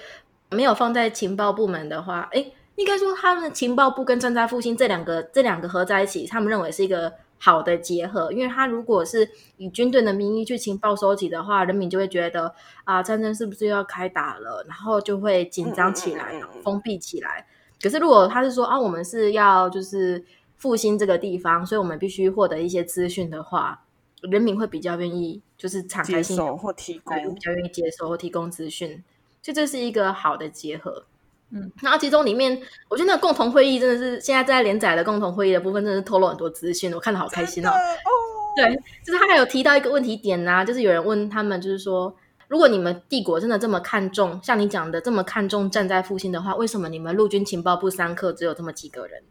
[0.52, 8.32] 没有放在情报部门的话，诶应该说，他们的情报部跟正在复兴这两个这两个合在一起，他们认为是一个好的结合。
[8.32, 14.64] 因为他如果是以军队的名义去情报收集的话，人民就会觉得啊，战争是不是又要开打了？
[14.66, 17.46] 然后就会紧张起来，封闭起来。
[17.82, 20.24] 可是如果他是说啊，我们是要就是
[20.56, 23.84] 复兴这个地方，所以我们必须获得一些资讯的话，
[24.22, 29.04] 人民会比较愿意就是敞开心手或提供，比较愿意接受或提供资讯。
[29.42, 31.04] 所以这是一个好的结合。
[31.52, 37.70] 嗯，然后其中里面，我觉得那个共同会议真的是现在在连载的共同会议的部分，真的是透露很多资讯，我看得好开心哦。
[37.70, 38.10] 哦
[38.56, 42.14] 对，就是他还有提到一个问题点呐、啊，就是有人问他们，就是说，
[42.48, 49.24] 如果你们帝国真的这么看重，像你讲的这么看重站在复兴的话，为什么你们陆军情报部三课只有这么几个人？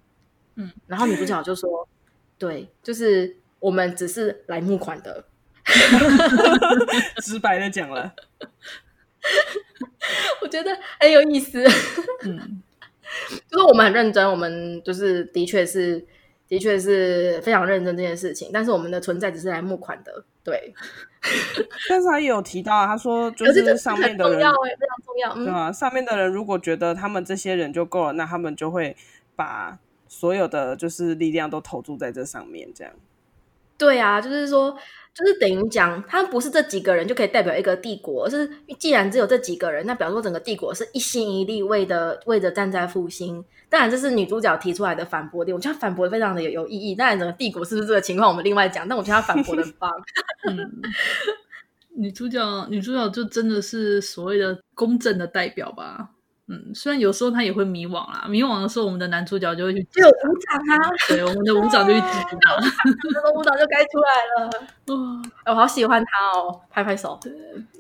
[0.56, 1.86] 嗯，然后女主角就说，
[2.38, 5.24] 对，就是我们只是来募款的，
[7.22, 8.12] 直白的讲了。
[10.42, 11.62] 我觉得很有意思，
[12.24, 12.62] 嗯，
[13.50, 16.04] 就是我们很认真，我们就是的确是，
[16.46, 20.74] 的确是非常认真这件事情，但是我们的存在只是来募款的，对。
[21.88, 24.54] 但是他也有提到，他说就是上面的人，非常
[25.04, 25.72] 重要，对吧？
[25.72, 28.96] 上面的人如果觉得他们这些人就够了，那他们就会
[29.34, 32.92] 把所有的就是力量都投注在这上面，这样。
[33.76, 34.78] 对啊，就是说。
[35.18, 38.48] 就是等于讲，他不是这几个人就可以代表一个帝国，而是
[38.78, 43.44] 既然只有这几个人，那表示说整个帝国是一心一力为的为着站在复兴。
[43.68, 46.94] 当然，这是女主角提出来的反驳点，我觉得反驳的非常的有有意义。
[46.94, 48.88] 当然，整个帝国是不是这个情况，我们另外讲。
[48.88, 49.90] 但我觉得他反驳的很棒。
[50.48, 50.56] 嗯，
[51.96, 56.10] 女主角，女主角就真的是所谓的公正的代表吧。
[56.50, 62.56] 嗯，虽然有时候他也会迷惘啦，迷惘的时候，我们的男主角就会去就有武长啊，对，我们的舞长就去支持他，
[63.12, 64.50] 这个舞长就该出来了。
[65.44, 67.18] 哇，我好喜欢他哦，拍拍手。
[67.22, 67.30] 对，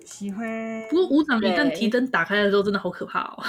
[0.04, 0.46] 喜欢。
[0.90, 3.42] 不过舞长一旦提灯打开的时候，真的好可怕哦，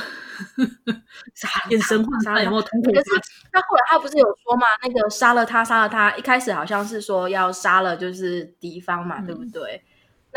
[1.70, 2.93] 眼神涣散，有没有瞳孔？
[2.93, 3.09] 可是
[3.51, 9.84] 他后来他不是有说嘛，那个杀了他，杀了他，一开始好像是说要杀了就是敌方嘛，嗯、对不对？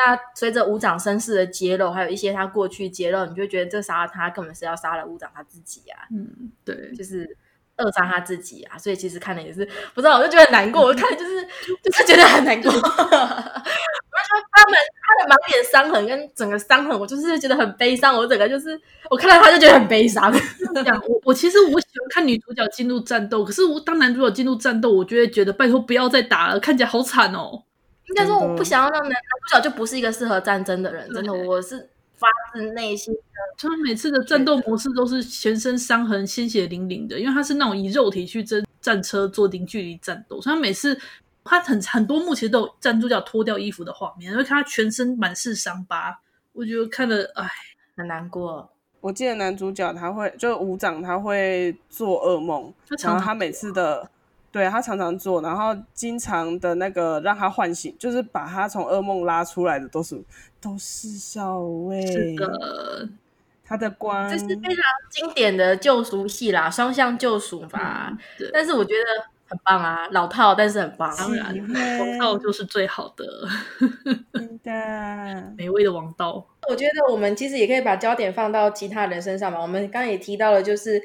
[0.05, 6.09] 那随着武长身世的揭露，还有一些他过去揭露，你就觉得这杀了他，根本是要杀了武长他自己啊！
[6.11, 7.37] 嗯，对，就是
[7.77, 8.77] 扼杀他自己啊！
[8.77, 10.83] 所以其实看的也是不知道，我就觉得很难过。
[10.83, 11.43] 我看就是
[11.83, 12.71] 就是觉得很难过。
[12.73, 18.17] 我说他们他的满脸伤痕跟整个伤痕，我就是觉得很悲伤。
[18.17, 18.81] 我整个就是
[19.11, 20.33] 我看到他就觉得很悲伤。
[21.07, 27.65] 我我其实我喜欢看女主角进入战斗，可是我当男主角进入战斗，我就会觉得拜托不要再打了，看起来好惨哦。
[28.13, 31.09] 应该说，我不想要让男男主角就不是一个适合战争的人。
[31.15, 33.21] 真的，我是发自内心的。
[33.57, 40.99] 他每次的战斗模式都是全身伤痕、鲜血淋淋的，因为他是那种以肉体去争战车做零距离战斗，所以他每次
[41.43, 46.21] 他很很多幕其实都有男主角脱掉衣服的画面，因为看他全身满是伤疤，
[46.53, 47.49] 我觉得看了唉
[47.97, 48.71] 很难过。
[49.01, 54.11] 我记得男主角他会就武长他会做噩梦，然后他每次的。
[54.53, 60.23] 对，他常常做，然后经常的那个让他唤醒，就是把他从噩梦拉出来的都是
[60.61, 63.09] 都是少尉，是的，
[63.65, 68.09] 他的光，这是非常经典的救赎戏啦，双向救赎吧。
[68.11, 73.25] 嗯、对，但是我觉得很棒啊，老套但是很棒，当然王道就是最好的，
[74.35, 76.47] 真的 美味的王道。
[76.69, 79.63] 我觉得我们其实也可以把焦点放到其他人身上嘛。
[79.63, 81.03] 我们刚刚也提到了，就是。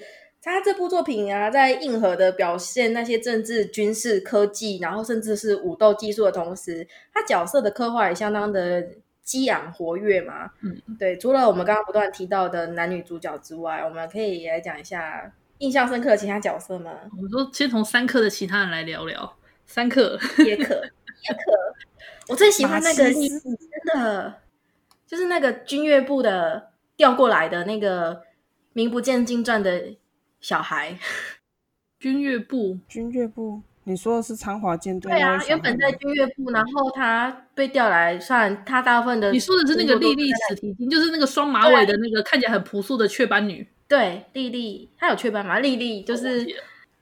[0.53, 8.87] 他这部作品啊，在硬核的表现那些政治、军事、科技，然后甚至是武斗技术的同时，他角色的刻画也相当的
[9.21, 10.51] 激昂活跃嘛。
[10.61, 11.17] 嗯，对。
[11.17, 16.91] 除了我们刚刚不断提到的男女主角之外，我们可以来讲一下印象深刻的其他角色吗？
[17.15, 19.35] 我们说先从三克的其他人来聊聊。
[19.65, 21.51] 三克也可，也可。
[22.29, 23.41] 我最喜欢那个，真
[23.93, 24.33] 的
[25.05, 28.21] 就是那个军乐部的调过来的那个
[28.71, 29.95] 名不见经传的。
[30.39, 30.97] 小孩，
[31.99, 35.11] 军乐部，军乐部，你说的是昌华舰队？
[35.11, 39.31] 对啊，原本在军乐部，然后他被调来，算他大部分的。
[39.31, 43.67] 你说的是那个莉莉史提金，就是那个双马尾的那个看起来很朴素的雀斑女。
[43.87, 45.59] 对，莉莉，她有雀斑吗？
[45.59, 46.45] 莉莉就是，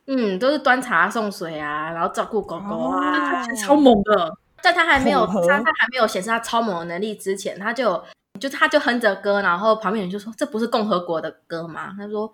[0.05, 4.37] 嗯，都是端茶送水啊，然后照顾狗狗啊，哦、超猛的。
[4.61, 8.01] 在他还没有他他还没有显示他超猛的能力之前，他就
[8.39, 12.33] 就他就哼着歌，然后旁边人就说：“这不是共和国的歌吗？”他说。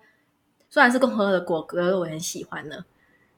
[0.72, 2.82] 虽然是共和的国歌，我很喜欢的，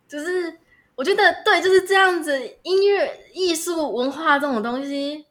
[0.06, 0.56] 就是
[0.94, 2.40] 我觉得对，就是这样子。
[2.62, 5.26] 音乐、艺术、文化这种东西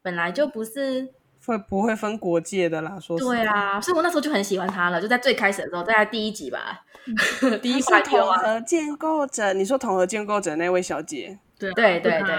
[0.00, 1.12] 本来就不是
[1.44, 2.98] 会不会分国界的啦。
[2.98, 4.98] 说对啊，所以我那时候就很喜欢他了。
[4.98, 6.86] 就在最开始的时候，在第一集吧，
[7.60, 12.34] 第一集统合建构者，你说统合建构者那位小姐，对对对对。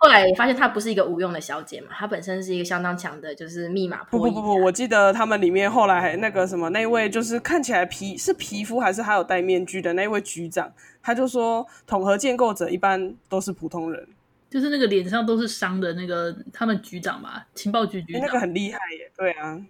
[0.00, 4.04] 后来发现她不是一个无用的小姐嘛，她本身是一个相当强的，就是密码。
[4.04, 10.72] 不不不不，我记得他们里面后来还那个什么，那位就是看起来皮是皮肤还是还有戴面具的那位局长，
[11.02, 14.08] 他就说统合建构者一般都是普通人，
[14.48, 19.10] 就是那个脸上都是伤的那个他们局长嘛，情报局局长，那个很厉害耶。
[19.16, 19.60] 对啊，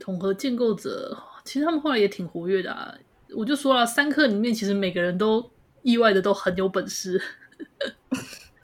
[0.00, 2.92] 统合建构者其实他们后来也挺活跃的啊。
[3.34, 5.50] 我就说了，三课里面其实每个人都
[5.82, 7.20] 意外的都很有本事。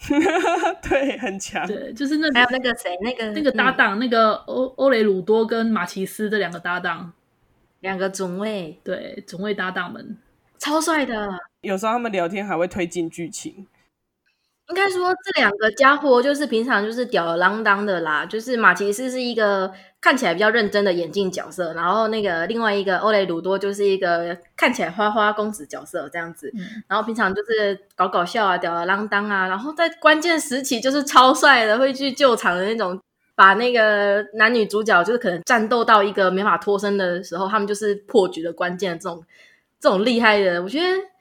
[0.82, 1.66] 对，很强。
[1.66, 7.12] 对，就是那还有那个谁，那个那个搭档，嗯、那个欧欧雷鲁多跟马奇斯这两个搭档，
[7.80, 10.18] 两个准卫，对，准卫搭档们
[10.58, 11.28] 超帅的。
[11.60, 13.66] 有时候他们聊天还会推进剧情。
[14.72, 19.70] 应该说这两个家伙就是平常就是吊儿郎当的啦，就是马奇斯是一个
[20.00, 32.98] 看起来比较认真的眼镜角色，然后那个另外一个欧雷鲁多就是一个看起来花花公子角色这样子，嗯、然后平常就是搞搞笑啊，吊儿郎当啊，然后在关键时期就是超帅的，会去救场的那种，
[33.34, 39.22] 把那个男女主角就是可能战斗到一个没法脱身的时候，他们就是破局的关键，这种
[39.78, 41.11] 这种厉害的，我觉得。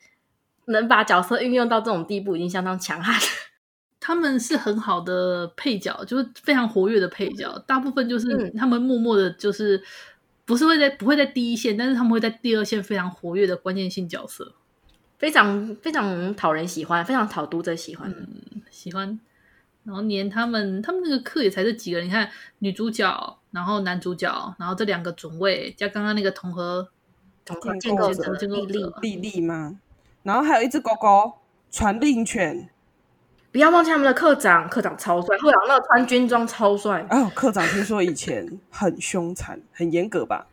[0.66, 3.22] 能把角色运用到这种地步，已经相当强悍了。
[3.99, 7.57] 他们是很好的配角，就是非常活跃的配角。
[7.68, 9.82] 大部分就是他们默默的，就是
[10.43, 14.55] 不是会在不会在第一线，但是他们会在第二线非常活跃的关键性角色，
[15.20, 19.20] 非常非常讨人喜欢，非常讨读者喜欢，嗯，喜欢。
[19.84, 26.88] 然后连他们他们那个课也才这几个人，你看女主角，然后男主角，然后这两个准位加刚刚那个同和
[27.45, 29.80] 同和建构者丽丽丽丽吗？
[30.24, 32.69] 然后还有一只狗狗传令犬，
[33.51, 37.05] 不要忘记他们的课长，课长超帅，课长那个穿军装超帅。
[37.09, 40.47] 哦，课长听说以前很凶残，很严格吧？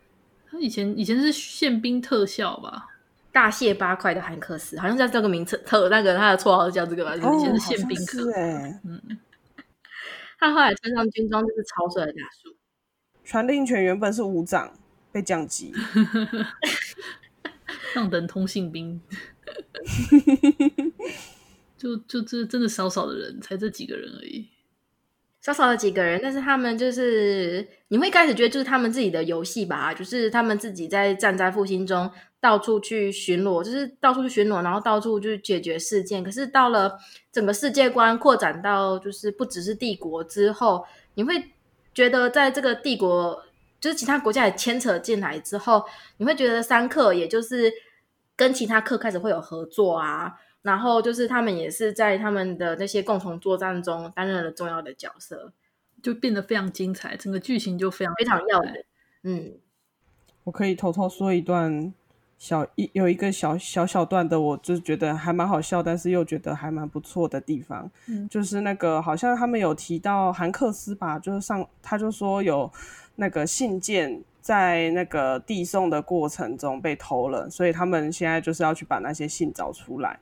[0.50, 2.86] 他以前以前是宪兵特效吧？
[3.30, 7.12] 大卸八块的韩克斯，好像叫这个名字特那个他的绰号叫这个吧？
[7.22, 8.32] 哦、以前是宪兵科。
[8.32, 9.18] 哎，嗯，
[10.40, 12.56] 他后来穿上军装就是超帅的大叔。
[13.24, 14.72] 传令犬原本是武长，
[15.12, 15.72] 被降级，
[17.95, 19.01] 上等通信兵。
[21.78, 24.49] 就就这真的少少的人，才这几个人而已，
[25.41, 32.11] 少少的几个人，但是他们就是你会开始觉得就是他们自己的游戏吧，就是他们自己在战灾复兴中
[32.41, 36.24] 到处去巡逻，就是到处去巡逻，然后到处去解决事件。
[36.24, 36.99] 可是到了
[37.30, 40.84] 整个世界观扩展到就是不只是帝国之后，
[41.14, 41.53] 你会
[41.95, 43.41] 觉得在这个帝国
[43.80, 45.84] 就是其他国家也牵扯进来之后，
[46.16, 47.72] 你会觉得三课也就是
[48.36, 50.38] 跟其他课开始会有合作啊。
[50.62, 55.52] 然后就是他们也是在他们的那些共同作战中担任了重要的角色，
[56.02, 58.84] 就变得非常精彩，整个剧情就非常非常耀眼。
[59.22, 59.52] 嗯，
[60.44, 61.94] 我可以偷偷说一段
[62.36, 72.70] 小一有一个小小小段的，我就觉得还蛮好笑，但是又觉得还蛮不错的地方，嗯，就是那个好像他们有提到韩克斯吧，就是上他就说有
[73.20, 80.16] 那个信件在那个递送的过程中被偷了，所以他们现在就是要去把那些信找出来。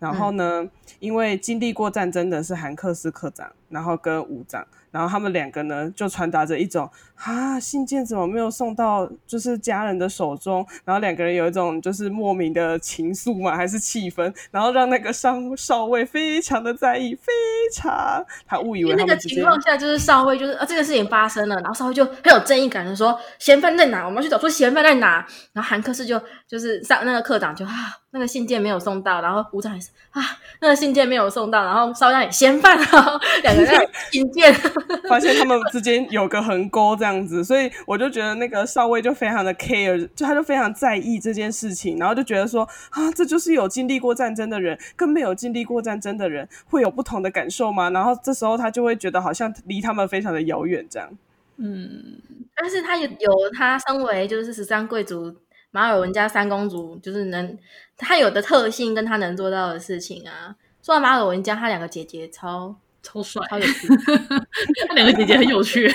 [0.00, 4.66] 然后呢，嗯、因为经历过战争的是韩克斯科长，然后跟武长。
[4.90, 10.66] 然后他们两个呢，就传达着一种啊，信件怎么没有送到就是家人的手中？
[10.84, 14.34] 然后两个人有一种就是莫名的情愫嘛，还是气氛？
[14.50, 17.32] 然后让那个上少尉非常的在意，非
[17.72, 24.04] 常他误以为那个情况下就是少尉就是啊，这个事情发生了，然后少尉就很有正义感的说，嫌犯在哪？
[24.04, 25.24] 我们要去找出嫌犯在哪。
[25.52, 27.70] 然后韩克斯就就是上那个课长就 啊，
[28.10, 30.20] 那个信件没有送到，然后武长也是啊，
[30.60, 34.52] 那个信件没有送到，然后少尉也嫌犯啊，两 人信件。
[35.08, 47.90] 发现他们之间有个横沟这样子，所以我就觉得那个少尉就非常的 care，就他就非常在意这件事情，然后就觉得说啊，这就是有经历过战争的人跟没有经历过战争的人会有不同的感受吗？
[47.90, 51.10] 然后这时候他就会觉得好像离他们非常的遥远这样。
[51.56, 52.20] 嗯，
[52.54, 55.34] 但是他有有他身为就是十三贵族
[55.70, 57.58] 马尔文家三公主，就是能
[57.96, 60.54] 他有的特性跟他能做到的事情啊。
[60.82, 62.76] 说到马尔文加，他两个姐姐超。
[63.02, 63.88] 超帅，超有趣。
[64.88, 65.92] 他两个姐姐很有趣。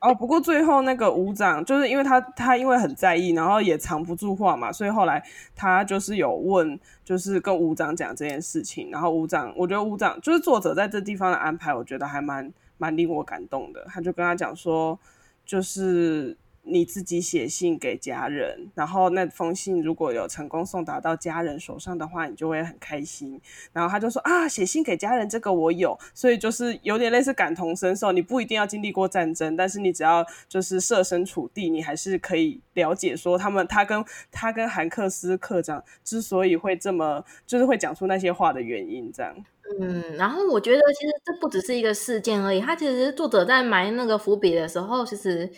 [0.00, 5.22] 哦，不过最后那个武长，就是因为他他因为很在意，然后也藏不住话嘛，所以后来
[5.54, 8.90] 他就是有问，就是跟武长讲这件事情。
[8.90, 13.86] 然后武长，我觉得武长就是作者在这地方的安排，我觉得还蛮蛮令我感动的。
[13.88, 14.98] 他就跟他讲说，
[15.46, 16.36] 就是。
[16.64, 23.40] 你自己写信给家人，然后那封信如果有成功送达到家人手上的话，你就会很开心。
[23.72, 28.12] 然后他就说啊，写信给家人这个我有，所以就是有点类似感同身受。
[28.12, 39.34] 你不一定要经历过战争，但是你只要就是设身处地，你还是可以了解说他们他跟他跟韩克斯课长之所以会这么就是会讲出那些话的原因，这样。
[39.80, 45.50] 嗯，然后我觉得其实这不只是一个事件而已，他其实作者在埋那个伏笔的时候，其实。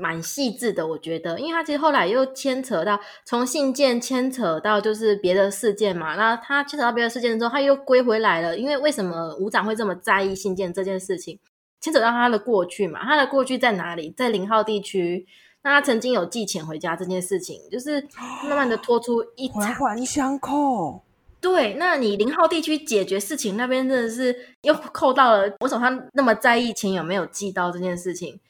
[0.00, 8.56] 蛮细致的，我觉得，因为他其实后来又牵扯到从信件牵扯到就是别的事件嘛，那他牵扯到别的事件之后，他又归回来了。
[8.56, 11.38] 因为为什么吴长会这么在意信件这件事情？
[11.78, 14.12] 牵扯到他的过去嘛，他的过去在哪里？
[14.16, 15.26] 在零号地区，
[15.62, 18.00] 那他曾经有寄钱回家这件事情，就是
[18.44, 21.02] 慢慢的 拖出一环环相扣。
[21.38, 28.40] 对，那你零号地区解决事情那边真的是又扣到了，我手上那么在意钱有没有寄到这件事情？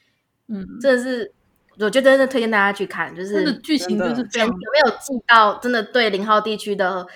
[0.49, 1.32] 嗯，真的是
[1.78, 7.07] 我觉得真的推荐大家去看，就是剧情就是这样，有没有记到真的对零号地区的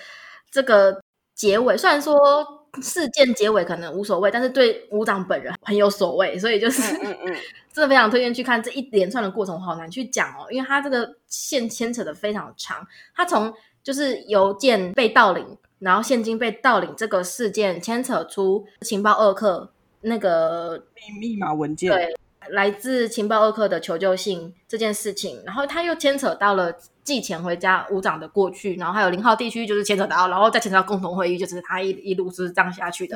[0.49, 1.01] 这个
[1.33, 1.77] 结尾？
[1.77, 7.35] 虽然说事件结尾可能无所谓，但是对武长本人很有所谓，所以就是嗯嗯，嗯
[7.73, 19.71] 真的非常推荐去看这一连串的过程，好难去讲哦，因为它这个线牵扯的非常长，它从就是邮件被盗领，然后现金被盗领这个事件牵扯出情报二课
[20.01, 22.15] 那个密密码文件对。
[22.49, 26.73] 来自情报二课的求救信这件事情，然后他又牵扯到了
[27.03, 33.15] 寄钱回家武长的过去，然后还有零号地区就是牵扯到，然后再牵扯到共同会议，就是他一一路是这样下去的。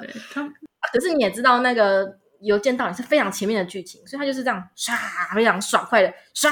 [0.93, 4.95] 可是你也知道，那个邮件到底是非常前面的剧情，所以他就是这样唰，
[5.34, 6.51] 非常爽快的唰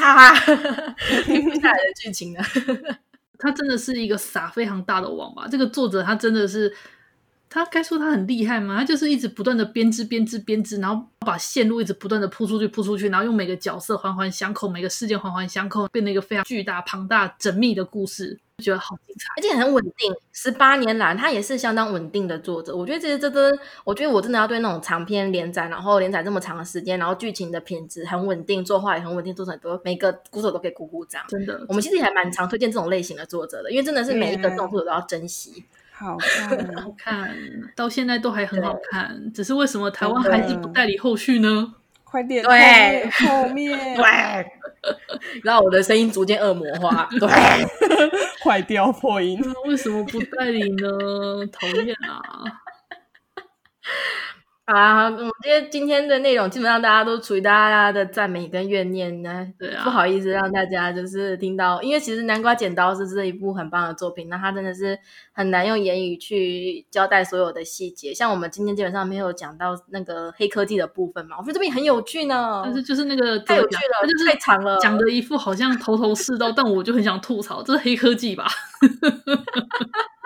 [1.26, 2.42] 停不下来的剧情呢。
[3.38, 5.48] 他真的是一个撒非常大的网吧？
[5.50, 6.76] 这个作者他真的是。
[7.54, 8.80] 他该说他很厉害吗？
[8.80, 20.12] 他就是一直不断的编织、编织、编织，然后把线路一直不断的铺出去、铺出去，然后用每个角色环环相扣，每个事件环环相扣，变成一个非常巨大、庞大、缜密的故事，觉得好精彩，而且很稳定。
[20.32, 22.76] 十八年来，他也是相当稳定的作者。
[22.76, 31.22] 我觉得这些，这这，我觉得我真的要对那种长篇连载，然后连载这么长的时间，然后剧情的品质很稳定，作画也很稳定，作者很多，每个鼓手都可以鼓鼓掌。
[31.28, 35.64] 真的，我们其实也还蛮常推荐这种类型的作者的，因为真的是每一个这种作者都要珍惜。
[35.94, 37.36] 好看， 好看，
[37.76, 39.32] 到现在都还很好看。
[39.34, 41.76] 只是为什么台湾还是不代理后续呢？
[42.04, 44.04] 快点，对，后面， 对，
[45.44, 47.28] 然后我的声音逐渐恶魔化， 对，
[48.44, 49.40] 坏掉破音。
[49.66, 50.90] 为什么不代理呢？
[51.52, 52.22] 讨厌啊！
[54.66, 59.46] 啊，我觉得今天的内容基本上大家都处于大家的赞美跟怨念呢。
[59.60, 64.98] 对啊，不好意思让大家就是听到，因为其实《南瓜剪刀》是这一部很棒的作品，那它真的是
[65.34, 68.14] 很难用言语去交代所有的细节。
[68.14, 72.62] 像我们今天基本上没有讲到那个黑科技的部分嘛，我觉得这边很有趣呢。
[72.64, 78.48] 但是就是那个太有趣了，就是太长了，讲的一副好像头头是道，但我就很想吐槽，这是黑科技吧。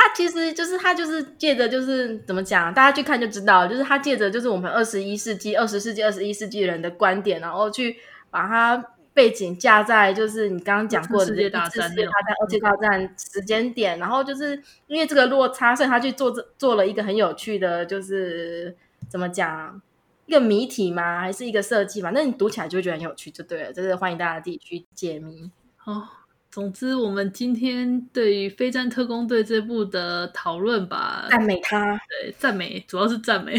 [0.00, 7.96] 他其实就是他就是借着就是怎么讲，大家去看就知道，就是他借着就是我们二十一世纪、二十世纪、二十一世纪人的观点，然后去
[8.30, 8.76] 把它
[9.12, 18.76] 背景架在就是你刚刚讲过的世界大战、世界大战、二次大战时间点，然后就是因为这个落差，所以他去做这做了一个很有趣的，就是
[19.08, 19.82] 怎么讲
[20.26, 21.20] 一个谜题吗？
[21.20, 22.10] 还是一个设计嘛？
[22.14, 25.50] 那你读起来就会觉得很有趣，就对了，就是欢迎大家自己去解谜
[25.84, 26.06] 哦。
[26.50, 33.56] 总之，我们今天对于《非战特工队》这部的讨论吧，赞美他，对，赞美，主要是赞美，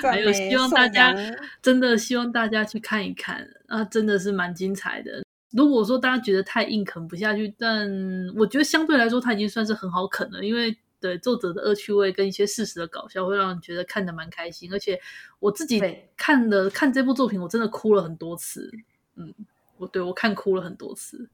[0.00, 1.14] 赞美还有希望大家
[1.60, 5.24] 真的希望大家去看一看啊，真的是蛮精彩的。
[5.50, 7.90] 如果说大家觉得太硬啃不下去，但
[8.36, 14.72] 我觉得相对来说，它已经算是很好啃了，因为对作者的恶趣味跟一些事实的搞笑，会让人觉得看的蛮开心。
[14.72, 14.98] 而且
[15.40, 15.82] 我自己
[16.16, 18.70] 看的看这部作品，我真的哭了很多次。
[19.16, 19.34] 嗯，
[19.76, 21.28] 我对我看哭了很多次。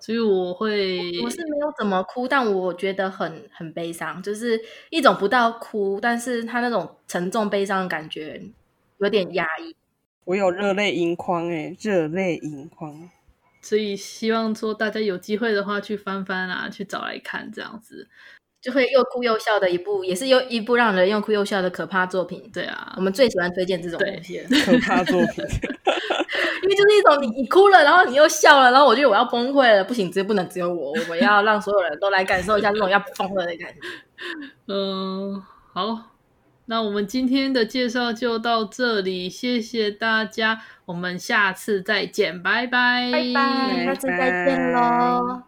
[0.00, 8.40] 所以我会，我是没有怎么哭，但我觉得很很悲伤，就是一种不到哭，但是他那种沉重悲伤的感觉
[8.98, 9.74] 有点压抑。
[10.24, 13.10] 我有热泪盈眶诶，热泪盈眶。
[13.60, 18.08] 所以希望说大家有机会的话去翻翻啊，去找来看这样子。
[18.60, 22.50] 就会又哭又笑的一部，也是又一部让人又哭又笑的可怕作品。
[22.52, 25.44] 对啊，我们最喜欢推荐这种东西， 可怕作品。
[26.62, 33.76] 因为就是一种你你哭了，然后你又笑了，然后我觉得我要崩溃了，不行，这不能只有我，我们要让所有人都来感受一下这种要疯了的感觉。
[34.66, 35.42] 嗯，
[35.72, 36.10] 好，
[36.66, 45.47] 那我们今天的介绍就到这里，谢谢大家，我们下次再见，拜拜，拜拜，下次再见喽。